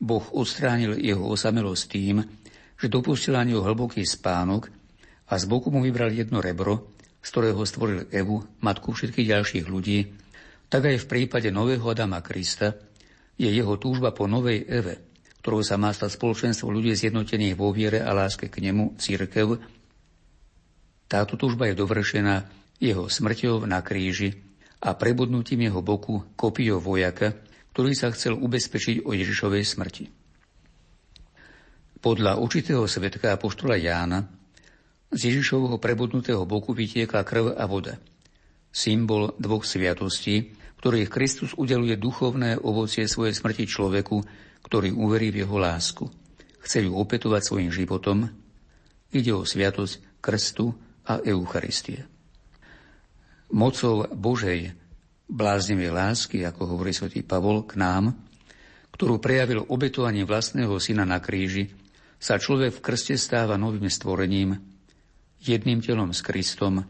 Boh 0.00 0.24
odstránil 0.32 0.96
jeho 0.96 1.28
osamelosť 1.28 1.84
tým, 1.92 2.24
že 2.80 2.88
dopustil 2.88 3.36
na 3.36 3.44
neho 3.44 3.60
hlboký 3.60 4.00
spánok 4.00 4.72
a 5.28 5.36
z 5.36 5.44
boku 5.44 5.68
mu 5.68 5.84
vybral 5.84 6.08
jedno 6.16 6.40
rebro, 6.40 6.96
z 7.20 7.28
ktorého 7.36 7.60
stvoril 7.68 8.08
Evu, 8.08 8.40
matku 8.64 8.96
všetkých 8.96 9.28
ďalších 9.28 9.68
ľudí, 9.68 10.08
tak 10.72 10.88
aj 10.88 11.04
v 11.04 11.08
prípade 11.20 11.52
nového 11.52 11.84
Adama 11.84 12.24
Krista 12.24 12.72
je 13.36 13.52
jeho 13.52 13.76
túžba 13.76 14.16
po 14.16 14.24
novej 14.24 14.64
Eve, 14.64 15.09
ktorou 15.40 15.64
sa 15.64 15.80
má 15.80 15.88
stať 15.90 16.20
spoločenstvo 16.20 16.68
ľudí 16.68 16.92
zjednotených 16.92 17.56
vo 17.56 17.72
viere 17.72 18.04
a 18.04 18.12
láske 18.12 18.52
k 18.52 18.60
nemu, 18.60 19.00
církev. 19.00 19.56
Táto 21.08 21.34
túžba 21.40 21.66
je 21.72 21.80
dovršená 21.80 22.44
jeho 22.76 23.08
smrťou 23.08 23.64
na 23.64 23.80
kríži 23.80 24.36
a 24.84 24.92
prebudnutím 24.96 25.68
jeho 25.68 25.80
boku 25.80 26.24
kopiou 26.36 26.80
vojaka, 26.80 27.36
ktorý 27.72 27.92
sa 27.96 28.12
chcel 28.12 28.36
ubezpečiť 28.36 29.08
o 29.08 29.16
Ježišovej 29.16 29.64
smrti. 29.64 30.04
Podľa 32.00 32.40
určitého 32.40 32.84
svetka 32.88 33.36
apoštola 33.36 33.76
Jána 33.76 34.24
z 35.12 35.32
Ježišovho 35.32 35.76
prebudnutého 35.76 36.44
boku 36.48 36.72
vytiekla 36.72 37.24
krv 37.24 37.56
a 37.56 37.64
voda. 37.68 38.00
Symbol 38.72 39.36
dvoch 39.36 39.68
sviatostí, 39.68 40.56
ktorých 40.80 41.12
Kristus 41.12 41.52
udeluje 41.56 42.00
duchovné 42.00 42.56
ovocie 42.56 43.04
svojej 43.04 43.36
smrti 43.36 43.68
človeku, 43.68 44.24
ktorý 44.64 44.92
uverí 44.92 45.32
v 45.32 45.46
jeho 45.46 45.56
lásku. 45.56 46.04
Chce 46.60 46.84
ju 46.84 46.92
opetovať 46.96 47.42
svojim 47.42 47.70
životom. 47.72 48.28
Ide 49.10 49.32
o 49.32 49.42
sviatosť 49.42 50.20
krstu 50.20 50.72
a 51.08 51.18
Eucharistie. 51.24 52.04
Mocou 53.50 54.06
Božej 54.06 54.70
bláznivej 55.26 55.90
lásky, 55.90 56.46
ako 56.46 56.76
hovorí 56.76 56.94
svätý 56.94 57.22
Pavol, 57.26 57.66
k 57.66 57.78
nám, 57.78 58.14
ktorú 58.94 59.18
prejavil 59.22 59.64
obetovaním 59.66 60.28
vlastného 60.28 60.76
syna 60.78 61.08
na 61.08 61.18
kríži, 61.18 61.70
sa 62.20 62.36
človek 62.36 62.78
v 62.78 62.84
krste 62.84 63.16
stáva 63.16 63.56
novým 63.56 63.88
stvorením, 63.88 64.60
jedným 65.40 65.80
telom 65.80 66.12
s 66.12 66.20
Kristom, 66.20 66.84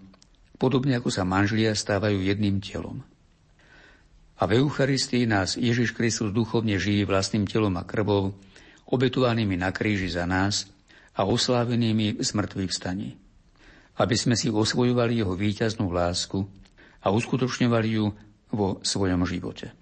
podobne 0.58 0.98
ako 0.98 1.08
sa 1.08 1.22
manželia 1.22 1.70
stávajú 1.70 2.18
jedným 2.18 2.58
telom. 2.58 3.06
A 4.40 4.48
v 4.48 4.64
Eucharistii 4.64 5.28
nás 5.28 5.60
Ježiš 5.60 5.92
Kristus 5.92 6.32
duchovne 6.32 6.80
živí 6.80 7.04
vlastným 7.04 7.44
telom 7.44 7.76
a 7.76 7.84
krvou, 7.84 8.32
obetovanými 8.88 9.60
na 9.60 9.68
kríži 9.68 10.08
za 10.08 10.24
nás 10.24 10.64
a 11.12 11.28
oslávenými 11.28 12.16
v 12.16 12.24
smrtvých 12.24 12.72
vstaní. 12.72 13.20
Aby 14.00 14.16
sme 14.16 14.34
si 14.40 14.48
osvojovali 14.48 15.20
jeho 15.20 15.36
víťaznú 15.36 15.92
lásku 15.92 16.40
a 17.04 17.12
uskutočňovali 17.12 17.88
ju 18.00 18.06
vo 18.48 18.80
svojom 18.80 19.28
živote. 19.28 19.76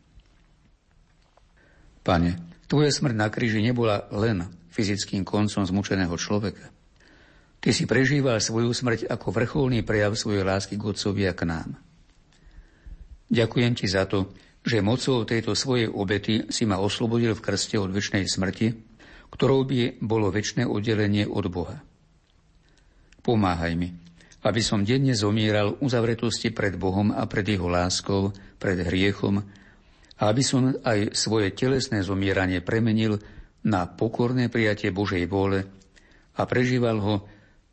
Pane, 2.02 2.48
Tvoja 2.68 2.92
smrť 2.92 3.16
na 3.16 3.32
kríži 3.32 3.64
nebola 3.64 4.04
len 4.12 4.44
fyzickým 4.68 5.24
koncom 5.24 5.64
zmučeného 5.64 6.12
človeka. 6.20 6.68
Ty 7.64 7.72
si 7.72 7.88
prežíval 7.88 8.44
svoju 8.44 8.76
smrť 8.76 9.08
ako 9.08 9.32
vrcholný 9.32 9.80
prejav 9.80 10.12
svojej 10.12 10.44
lásky 10.44 10.76
k 10.76 10.84
Otcovi 10.84 11.24
a 11.24 11.32
k 11.32 11.48
nám. 11.48 11.80
Ďakujem 13.32 13.72
ti 13.72 13.88
za 13.88 14.04
to, 14.04 14.36
že 14.68 14.84
mocou 14.84 15.24
tejto 15.24 15.56
svojej 15.56 15.88
obety 15.88 16.52
si 16.52 16.68
ma 16.68 16.76
oslobodil 16.76 17.32
v 17.32 17.40
krste 17.40 17.80
od 17.80 17.88
väčšnej 17.88 18.28
smrti, 18.28 18.76
ktorou 19.32 19.64
by 19.64 19.96
bolo 20.04 20.28
väčšné 20.28 20.68
oddelenie 20.68 21.24
od 21.24 21.48
Boha. 21.48 21.80
Pomáhaj 23.24 23.72
mi, 23.80 23.88
aby 24.44 24.60
som 24.60 24.84
denne 24.84 25.16
zomieral 25.16 25.80
uzavretosti 25.80 26.52
pred 26.52 26.76
Bohom 26.76 27.16
a 27.16 27.24
pred 27.24 27.48
Jeho 27.48 27.64
láskou, 27.64 28.36
pred 28.60 28.76
hriechom, 28.84 29.40
a 30.18 30.22
aby 30.28 30.42
som 30.44 30.76
aj 30.84 31.16
svoje 31.16 31.54
telesné 31.56 32.04
zomieranie 32.04 32.60
premenil 32.60 33.16
na 33.64 33.88
pokorné 33.88 34.52
prijatie 34.52 34.92
Božej 34.92 35.24
vôle 35.30 35.64
a 36.36 36.44
prežíval 36.44 36.98
ho 37.00 37.14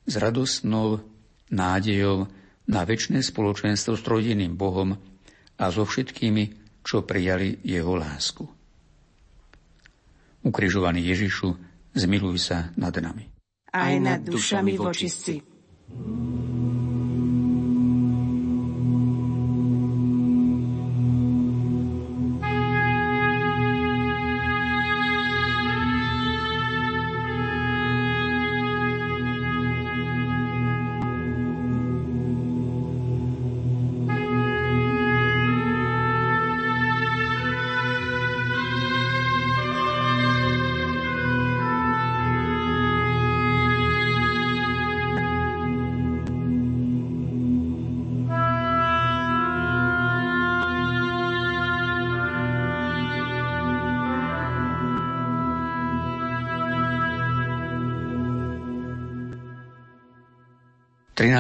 s 0.05 0.15
radostnou 0.15 1.01
nádejou 1.51 2.29
na 2.71 2.81
väčšie 2.87 3.21
spoločenstvo 3.21 3.97
s 3.97 4.05
trojiným 4.05 4.57
Bohom 4.57 4.97
a 5.57 5.65
so 5.69 5.85
všetkými, 5.85 6.64
čo 6.86 7.01
prijali 7.01 7.57
jeho 7.65 7.97
lásku. 7.97 8.45
Ukrižovaný 10.45 11.01
Ježišu, 11.09 11.57
zmiluj 11.97 12.38
sa 12.38 12.69
nad 12.77 12.93
nami. 12.93 13.25
Aj 13.73 13.97
nad 13.97 14.21
dušami 14.21 14.77
vočistci. 14.77 15.41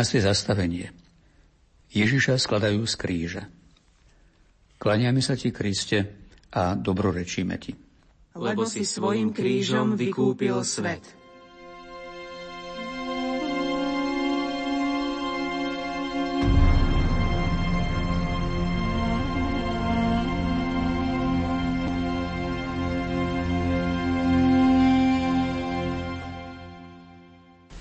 12. 0.05 0.21
zastavenie. 0.21 0.93
Ježiša 1.89 2.37
skladajú 2.37 2.85
z 2.85 2.93
kríža. 2.93 3.43
Klaniame 4.77 5.17
sa 5.17 5.33
ti, 5.33 5.49
Kriste, 5.49 6.05
a 6.53 6.77
dobrorečíme 6.77 7.57
ti. 7.57 7.73
Lebo 8.37 8.69
si 8.69 8.85
svojim 8.85 9.33
krížom 9.33 9.97
vykúpil 9.97 10.61
svet. 10.61 11.01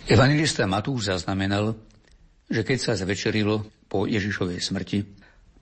Evangelista 0.08 0.64
Matúš 0.64 1.12
zaznamenal, 1.12 1.76
že 2.48 2.62
keď 2.62 2.78
sa 2.80 2.92
zvečerilo 2.96 3.64
po 3.88 4.04
Ježišovej 4.04 4.60
smrti, 4.60 4.98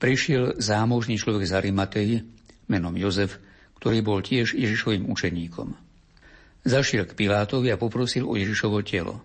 prišiel 0.02 0.58
zámožný 0.58 1.18
človek 1.18 1.46
z 1.46 1.52
Arimatei 1.54 2.20
menom 2.66 2.94
Jozef, 2.98 3.38
ktorý 3.78 4.02
bol 4.02 4.18
tiež 4.22 4.54
Ježišovým 4.54 5.06
učeníkom. 5.10 5.74
Zašiel 6.62 7.10
k 7.10 7.18
Pilátovi 7.18 7.74
a 7.74 7.80
poprosil 7.80 8.26
o 8.26 8.38
Ježišovo 8.38 8.82
telo. 8.86 9.18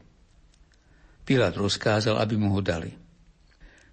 Pilát 1.22 1.54
rozkázal, 1.54 2.18
aby 2.18 2.34
mu 2.40 2.54
ho 2.58 2.62
dali. 2.64 2.90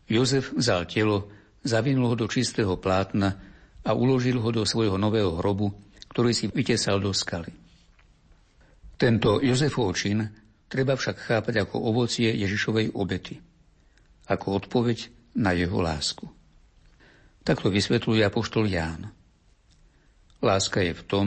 Jozef 0.08 0.52
vzal 0.56 0.88
telo, 0.88 1.28
zavinul 1.64 2.12
ho 2.12 2.16
do 2.16 2.28
čistého 2.28 2.76
plátna 2.80 3.36
a 3.84 3.92
uložil 3.92 4.40
ho 4.40 4.50
do 4.52 4.64
svojho 4.64 4.96
nového 4.96 5.40
hrobu, 5.40 5.72
ktorý 6.12 6.32
si 6.32 6.48
vytesal 6.48 7.00
do 7.00 7.12
skaly. 7.12 7.52
Tento 8.96 9.42
Jozefov 9.44 9.92
čin 9.98 10.24
Treba 10.74 10.98
však 10.98 11.16
chápať 11.22 11.54
ako 11.62 11.76
ovocie 11.86 12.34
Ježišovej 12.34 12.98
obety, 12.98 13.38
ako 14.28 14.64
odpoveď 14.64 15.12
na 15.36 15.52
jeho 15.52 15.78
lásku. 15.82 16.24
Takto 17.44 17.68
vysvetľuje 17.68 18.24
apoštol 18.24 18.64
Ján. 18.70 19.12
Láska 20.40 20.80
je 20.80 20.96
v 20.96 21.02
tom, 21.04 21.26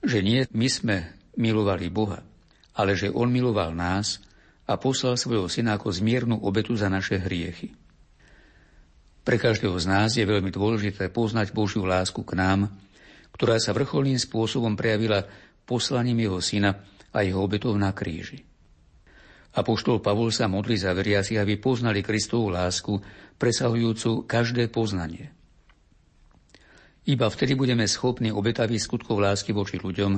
že 0.00 0.24
nie 0.24 0.48
my 0.52 0.68
sme 0.68 0.96
milovali 1.36 1.92
Boha, 1.92 2.24
ale 2.76 2.96
že 2.96 3.12
On 3.12 3.28
miloval 3.28 3.76
nás 3.76 4.20
a 4.64 4.80
poslal 4.80 5.20
svojho 5.20 5.48
syna 5.48 5.76
ako 5.76 5.92
zmiernu 5.92 6.40
obetu 6.40 6.72
za 6.76 6.88
naše 6.88 7.20
hriechy. 7.20 7.76
Pre 9.22 9.36
každého 9.38 9.78
z 9.78 9.86
nás 9.86 10.10
je 10.18 10.26
veľmi 10.26 10.50
dôležité 10.50 11.12
poznať 11.12 11.54
Božiu 11.54 11.86
lásku 11.86 12.18
k 12.26 12.32
nám, 12.34 12.72
ktorá 13.36 13.56
sa 13.62 13.70
vrcholným 13.70 14.18
spôsobom 14.18 14.74
prejavila 14.74 15.24
poslaním 15.62 16.26
jeho 16.26 16.40
syna 16.42 16.82
a 17.14 17.22
jeho 17.22 17.38
obetov 17.38 17.76
na 17.78 17.94
kríži. 17.94 18.42
Apoštol 19.52 20.00
Pavol 20.00 20.32
sa 20.32 20.48
modlí 20.48 20.80
za 20.80 20.96
veriaci, 20.96 21.36
aby 21.36 21.60
poznali 21.60 22.00
Kristovú 22.00 22.48
lásku, 22.48 22.96
presahujúcu 23.36 24.24
každé 24.24 24.72
poznanie. 24.72 25.28
Iba 27.04 27.28
vtedy 27.28 27.52
budeme 27.58 27.84
schopní 27.84 28.32
obetavých 28.32 28.86
skutkov 28.88 29.20
lásky 29.20 29.52
voči 29.52 29.76
ľuďom, 29.76 30.12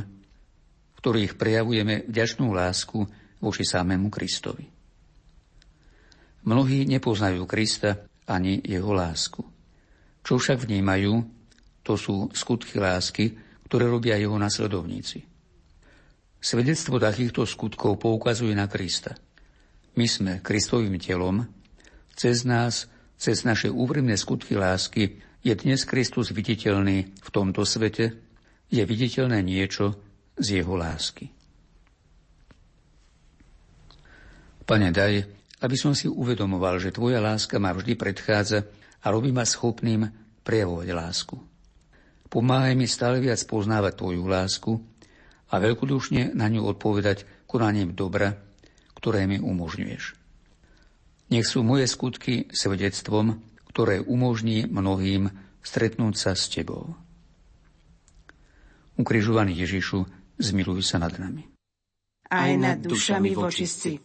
ktorých 1.00 1.34
prejavujeme 1.34 2.06
vďačnú 2.06 2.52
lásku 2.54 3.02
voči 3.42 3.64
samému 3.66 4.12
Kristovi. 4.12 4.70
Mnohí 6.44 6.84
nepoznajú 6.84 7.48
Krista 7.48 8.04
ani 8.28 8.60
jeho 8.60 8.92
lásku. 8.92 9.40
Čo 10.24 10.36
však 10.36 10.68
vnímajú, 10.68 11.12
to 11.84 11.96
sú 11.96 12.28
skutky 12.32 12.80
lásky, 12.80 13.32
ktoré 13.66 13.88
robia 13.88 14.16
jeho 14.20 14.36
nasledovníci. 14.36 15.33
Svedectvo 16.44 17.00
takýchto 17.00 17.48
skutkov 17.48 17.96
poukazuje 17.96 18.52
na 18.52 18.68
Krista. 18.68 19.16
My 19.96 20.04
sme 20.04 20.44
Kristovým 20.44 21.00
telom, 21.00 21.48
cez 22.12 22.44
nás, 22.44 22.84
cez 23.16 23.48
naše 23.48 23.72
úprimné 23.72 24.12
skutky 24.20 24.52
lásky 24.52 25.24
je 25.40 25.56
dnes 25.56 25.80
Kristus 25.88 26.36
viditeľný 26.36 27.16
v 27.16 27.28
tomto 27.32 27.64
svete, 27.64 28.12
je 28.68 28.82
viditeľné 28.84 29.40
niečo 29.40 29.96
z 30.36 30.60
jeho 30.60 30.76
lásky. 30.76 31.32
Pane, 34.68 34.92
daj, 34.92 35.24
aby 35.64 35.76
som 35.80 35.96
si 35.96 36.12
uvedomoval, 36.12 36.76
že 36.76 36.92
Tvoja 36.92 37.24
láska 37.24 37.56
ma 37.56 37.72
vždy 37.72 37.96
predchádza 37.96 38.68
a 39.00 39.06
robí 39.08 39.32
ma 39.32 39.48
schopným 39.48 40.12
prejavovať 40.44 40.88
lásku. 40.92 41.40
Pomáhaj 42.28 42.76
mi 42.76 42.84
stále 42.84 43.24
viac 43.24 43.40
poznávať 43.48 43.96
Tvoju 43.96 44.28
lásku 44.28 44.76
a 45.54 45.62
veľkodušne 45.62 46.34
na 46.34 46.50
ňu 46.50 46.66
odpovedať 46.66 47.46
konaním 47.46 47.94
dobra, 47.94 48.34
ktoré 48.98 49.30
mi 49.30 49.38
umožňuješ. 49.38 50.18
Nech 51.30 51.46
sú 51.46 51.62
moje 51.62 51.86
skutky 51.86 52.50
svedectvom, 52.50 53.38
ktoré 53.70 54.02
umožní 54.02 54.66
mnohým 54.66 55.30
stretnúť 55.62 56.14
sa 56.18 56.30
s 56.34 56.50
Tebou. 56.50 56.98
Ukrižovaný 58.98 59.54
Ježišu, 59.58 60.06
zmiluj 60.38 60.82
sa 60.86 60.98
nad 60.98 61.14
nami. 61.18 61.46
Aj 62.30 62.50
nad 62.58 62.82
dušami 62.82 63.34
vočistí. 63.34 63.98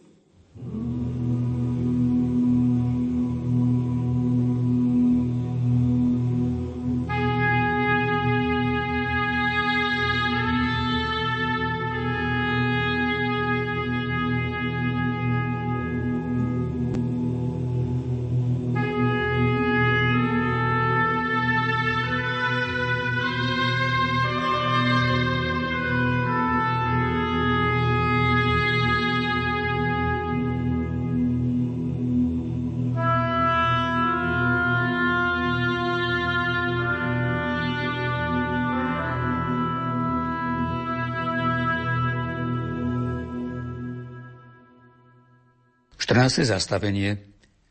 Trnácté 46.30 46.46
zastavenie 46.46 47.10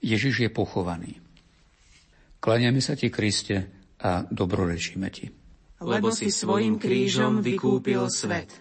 Ježiš 0.04 0.44
je 0.44 0.50
pochovaný. 0.52 1.16
Klaniame 2.44 2.84
sa 2.84 2.92
ti, 2.92 3.08
Kriste, 3.08 3.72
a 4.04 4.28
dobrorečíme 4.28 5.08
ti. 5.16 5.32
Lebo 5.80 6.12
si 6.12 6.28
svojim 6.28 6.76
krížom 6.76 7.40
vykúpil 7.40 8.12
svet. 8.12 8.52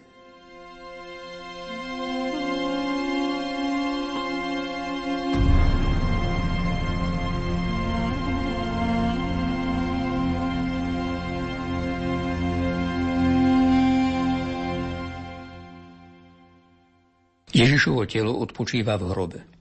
Ježišovo 17.51 18.07
telo 18.07 18.39
odpočíva 18.39 18.95
v 18.95 19.11
hrobe. 19.11 19.58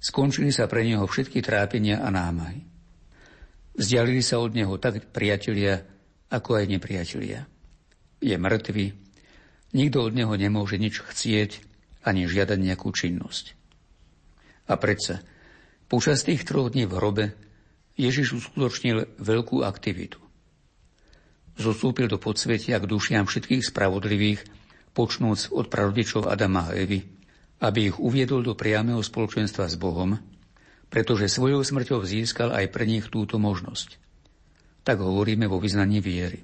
Skončili 0.00 0.48
sa 0.48 0.64
pre 0.64 0.80
neho 0.80 1.04
všetky 1.04 1.44
trápenia 1.44 2.00
a 2.00 2.08
námahy. 2.08 2.64
Vzdialili 3.76 4.24
sa 4.24 4.40
od 4.40 4.56
neho 4.56 4.80
tak 4.80 5.12
priatelia, 5.12 5.84
ako 6.32 6.56
aj 6.56 6.64
nepriatelia. 6.72 7.44
Je 8.24 8.32
mŕtvy, 8.32 8.96
nikto 9.76 9.98
od 10.00 10.12
neho 10.16 10.32
nemôže 10.40 10.80
nič 10.80 11.04
chcieť 11.04 11.60
ani 12.00 12.24
žiadať 12.24 12.58
nejakú 12.58 12.88
činnosť. 12.88 13.52
A 14.72 14.80
predsa, 14.80 15.20
počas 15.84 16.24
tých 16.24 16.48
troch 16.48 16.72
dní 16.72 16.88
v 16.88 16.96
hrobe 16.96 17.24
Ježiš 18.00 18.40
uskutočnil 18.40 19.20
veľkú 19.20 19.60
aktivitu. 19.60 20.16
Zostúpil 21.60 22.08
do 22.08 22.16
podsvetia 22.16 22.80
k 22.80 22.88
dušiam 22.88 23.28
všetkých 23.28 23.68
spravodlivých, 23.68 24.40
počnúc 24.96 25.52
od 25.52 25.68
prarodičov 25.68 26.24
Adama 26.24 26.72
a 26.72 26.74
Evy, 26.74 27.19
aby 27.60 27.92
ich 27.92 27.96
uviedol 28.00 28.40
do 28.40 28.56
priamého 28.56 29.04
spoločenstva 29.04 29.68
s 29.68 29.76
Bohom, 29.76 30.16
pretože 30.88 31.28
svojou 31.28 31.60
smrťou 31.60 32.02
získal 32.02 32.50
aj 32.56 32.72
pre 32.72 32.88
nich 32.88 33.06
túto 33.12 33.36
možnosť. 33.36 34.00
Tak 34.82 35.04
hovoríme 35.04 35.44
vo 35.44 35.60
vyznaní 35.60 36.00
viery. 36.00 36.40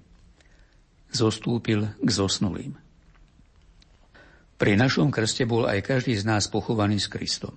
Zostúpil 1.11 1.89
k 1.97 2.09
zosnulým. 2.13 2.77
Pri 4.57 4.73
našom 4.77 5.09
krste 5.09 5.49
bol 5.49 5.65
aj 5.65 5.85
každý 5.85 6.17
z 6.17 6.25
nás 6.29 6.49
pochovaný 6.53 7.01
s 7.01 7.09
Kristom. 7.09 7.57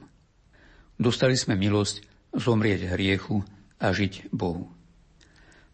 Dostali 1.00 1.36
sme 1.36 1.56
milosť 1.60 2.04
zomrieť 2.36 2.96
hriechu 2.96 3.44
a 3.80 3.92
žiť 3.92 4.32
Bohu. 4.32 4.72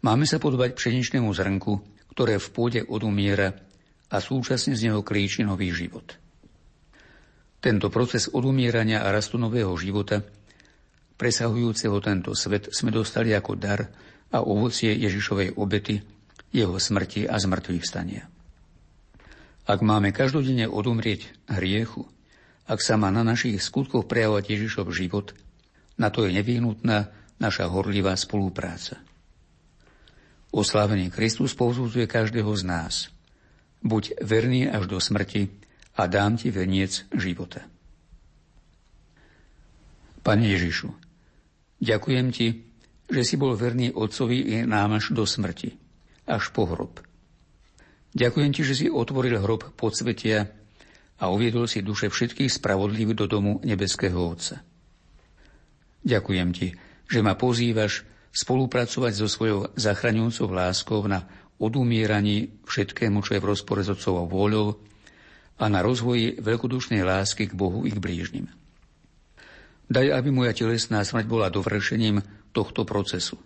Máme 0.05 0.29
sa 0.29 0.37
podobať 0.37 0.77
pšeničnému 0.77 1.29
zrnku, 1.33 1.81
ktoré 2.13 2.37
v 2.37 2.47
pôde 2.53 2.81
odumiera 2.85 3.57
a 4.09 4.21
súčasne 4.21 4.77
z 4.77 4.89
neho 4.89 5.01
klíči 5.01 5.41
nový 5.41 5.69
život– 5.73 6.13
tento 7.65 7.89
proces 7.89 8.29
odumierania 8.29 9.01
a 9.01 9.09
rastu 9.09 9.41
nového 9.41 9.73
života, 9.73 10.21
presahujúceho 11.17 11.97
tento 11.97 12.37
svet, 12.37 12.69
sme 12.69 12.93
dostali 12.93 13.33
ako 13.33 13.57
dar 13.57 13.89
a 14.29 14.45
ovocie 14.45 14.93
Ježišovej 14.93 15.57
obety, 15.57 15.97
jeho 16.53 16.77
smrti 16.77 17.25
a 17.25 17.33
zmrtvých 17.41 17.81
vstania. 17.81 18.29
Ak 19.65 19.81
máme 19.81 20.13
každodenne 20.13 20.69
odumrieť 20.69 21.25
hriechu, 21.49 22.05
ak 22.69 22.85
sa 22.85 23.01
má 23.01 23.09
na 23.09 23.25
našich 23.25 23.57
skutkoch 23.57 24.05
prejavovať 24.05 24.45
Ježišov 24.45 24.93
život, 24.93 25.33
na 25.97 26.13
to 26.13 26.29
je 26.29 26.37
nevyhnutná 26.37 27.09
naša 27.41 27.65
horlivá 27.65 28.13
spolupráca. 28.13 29.01
Oslávený 30.53 31.09
Kristus 31.09 31.57
povzúzuje 31.57 32.05
každého 32.05 32.53
z 32.53 32.63
nás. 32.63 32.93
Buď 33.81 34.21
verný 34.21 34.69
až 34.69 34.85
do 34.85 35.01
smrti 35.01 35.64
a 35.95 36.01
dám 36.05 36.35
ti 36.35 36.51
veniec 36.51 37.07
života. 37.15 37.63
Pane 40.25 40.45
Ježišu, 40.51 40.89
ďakujem 41.79 42.27
ti, 42.33 42.65
že 43.05 43.21
si 43.21 43.35
bol 43.37 43.53
verný 43.53 43.93
otcovi 43.93 44.57
i 44.57 44.65
nám 44.65 44.97
až 44.97 45.13
do 45.13 45.23
smrti, 45.23 45.77
až 46.25 46.49
po 46.49 46.65
hrob. 46.65 46.99
Ďakujem 48.15 48.51
ti, 48.55 48.61
že 48.63 48.73
si 48.73 48.87
otvoril 48.87 49.37
hrob 49.43 49.75
podsvetia 49.77 50.49
a 51.19 51.31
uviedol 51.31 51.67
si 51.67 51.85
duše 51.85 52.07
všetkých 52.07 52.51
spravodlivých 52.51 53.19
do 53.19 53.25
domu 53.27 53.51
nebeského 53.63 54.15
Otca. 54.15 54.63
Ďakujem 56.03 56.49
ti, 56.55 56.75
že 57.05 57.19
ma 57.19 57.35
pozývaš 57.35 58.07
spolupracovať 58.35 59.13
so 59.15 59.27
svojou 59.31 59.59
zachraňujúcou 59.79 60.47
láskou 60.51 61.01
na 61.07 61.23
odumieraní 61.55 62.51
všetkému, 62.67 63.23
čo 63.23 63.35
je 63.35 63.43
v 63.43 63.49
rozpore 63.51 63.79
s 63.79 63.91
Otcovou 63.91 64.27
vôľou 64.27 64.79
a 65.55 65.65
na 65.71 65.79
rozvoji 65.79 66.35
veľkodušnej 66.39 67.01
lásky 67.03 67.47
k 67.47 67.53
Bohu 67.55 67.87
i 67.87 67.91
k 67.91 67.99
blížnym. 67.99 68.47
Daj, 69.85 70.07
aby 70.17 70.29
moja 70.33 70.51
telesná 70.51 71.05
smrť 71.05 71.25
bola 71.29 71.53
dovršením 71.53 72.19
tohto 72.51 72.83
procesu. 72.83 73.37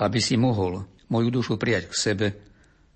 Aby 0.00 0.18
si 0.18 0.40
mohol 0.40 0.88
moju 1.12 1.28
dušu 1.28 1.60
prijať 1.60 1.92
k 1.92 1.94
sebe 1.94 2.26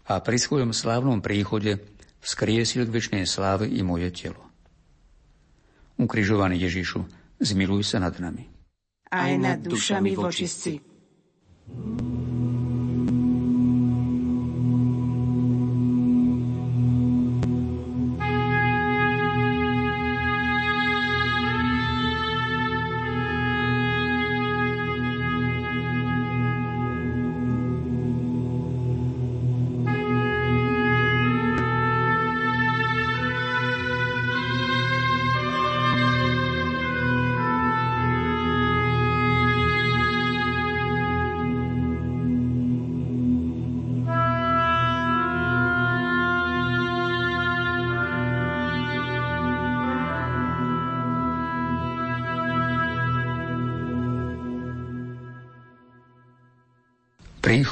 a 0.08 0.18
pri 0.24 0.38
svojom 0.40 0.72
slávnom 0.72 1.20
príchode 1.20 1.76
vzkriesil 2.24 2.88
k 2.88 2.94
väčšnej 2.94 3.24
sláve 3.28 3.68
i 3.68 3.84
moje 3.84 4.08
telo. 4.16 4.42
Ukrižovaný 6.00 6.56
Ježišu, 6.60 7.04
zmiluj 7.38 7.84
sa 7.84 8.00
nad 8.00 8.16
nami. 8.16 8.48
Aj 9.12 9.32
nad 9.38 9.60
dušami 9.62 10.16
vočistci. 10.16 10.82
thank 11.66 12.25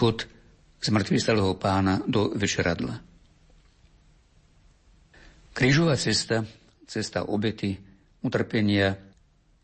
Príchod 0.05 0.28
zmrtvý 0.84 1.16
stalého 1.16 1.57
pána 1.57 1.96
do 2.05 2.28
večeradla. 2.36 3.00
Krížová 5.57 5.96
cesta, 5.96 6.44
cesta 6.84 7.24
obety, 7.24 7.72
utrpenia 8.20 9.00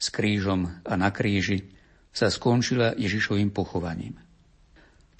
s 0.01 0.09
krížom 0.09 0.65
a 0.65 0.97
na 0.97 1.13
kríži 1.13 1.69
sa 2.09 2.33
skončila 2.33 2.97
Ježišovým 2.97 3.53
pochovaním. 3.53 4.17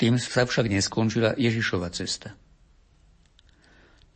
Tým 0.01 0.17
sa 0.17 0.49
však 0.49 0.73
neskončila 0.73 1.37
Ježišova 1.37 1.93
cesta. 1.93 2.33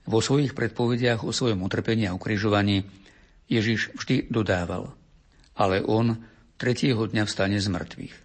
Vo 0.08 0.24
svojich 0.24 0.56
predpovediach 0.56 1.20
o 1.20 1.36
svojom 1.36 1.68
utrpení 1.68 2.08
a 2.08 2.16
ukrižovaní 2.16 2.80
Ježiš 3.52 3.92
vždy 3.92 4.32
dodával, 4.32 4.96
ale 5.52 5.84
on 5.84 6.24
tretieho 6.56 7.04
dňa 7.04 7.28
vstane 7.28 7.60
z 7.60 7.68
mŕtvych. 7.68 8.23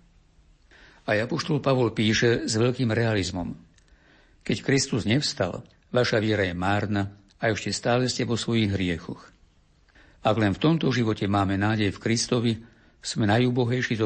A 1.09 1.17
Apoštol 1.25 1.57
Pavol 1.57 1.89
píše 1.89 2.45
s 2.45 2.53
veľkým 2.53 2.93
realizmom. 2.93 3.57
Keď 4.45 4.61
Kristus 4.61 5.09
nevstal, 5.09 5.65
vaša 5.89 6.21
viera 6.21 6.45
je 6.45 6.53
márna 6.53 7.17
a 7.41 7.49
ešte 7.49 7.73
stále 7.73 8.05
ste 8.05 8.29
vo 8.29 8.37
svojich 8.37 8.69
hriechoch. 8.77 9.33
Ak 10.21 10.37
len 10.37 10.53
v 10.53 10.61
tomto 10.61 10.85
živote 10.93 11.25
máme 11.25 11.57
nádej 11.57 11.97
v 11.97 12.01
Kristovi, 12.05 12.53
sme 13.01 13.25
najúbohejší 13.25 13.97
zo 13.97 14.05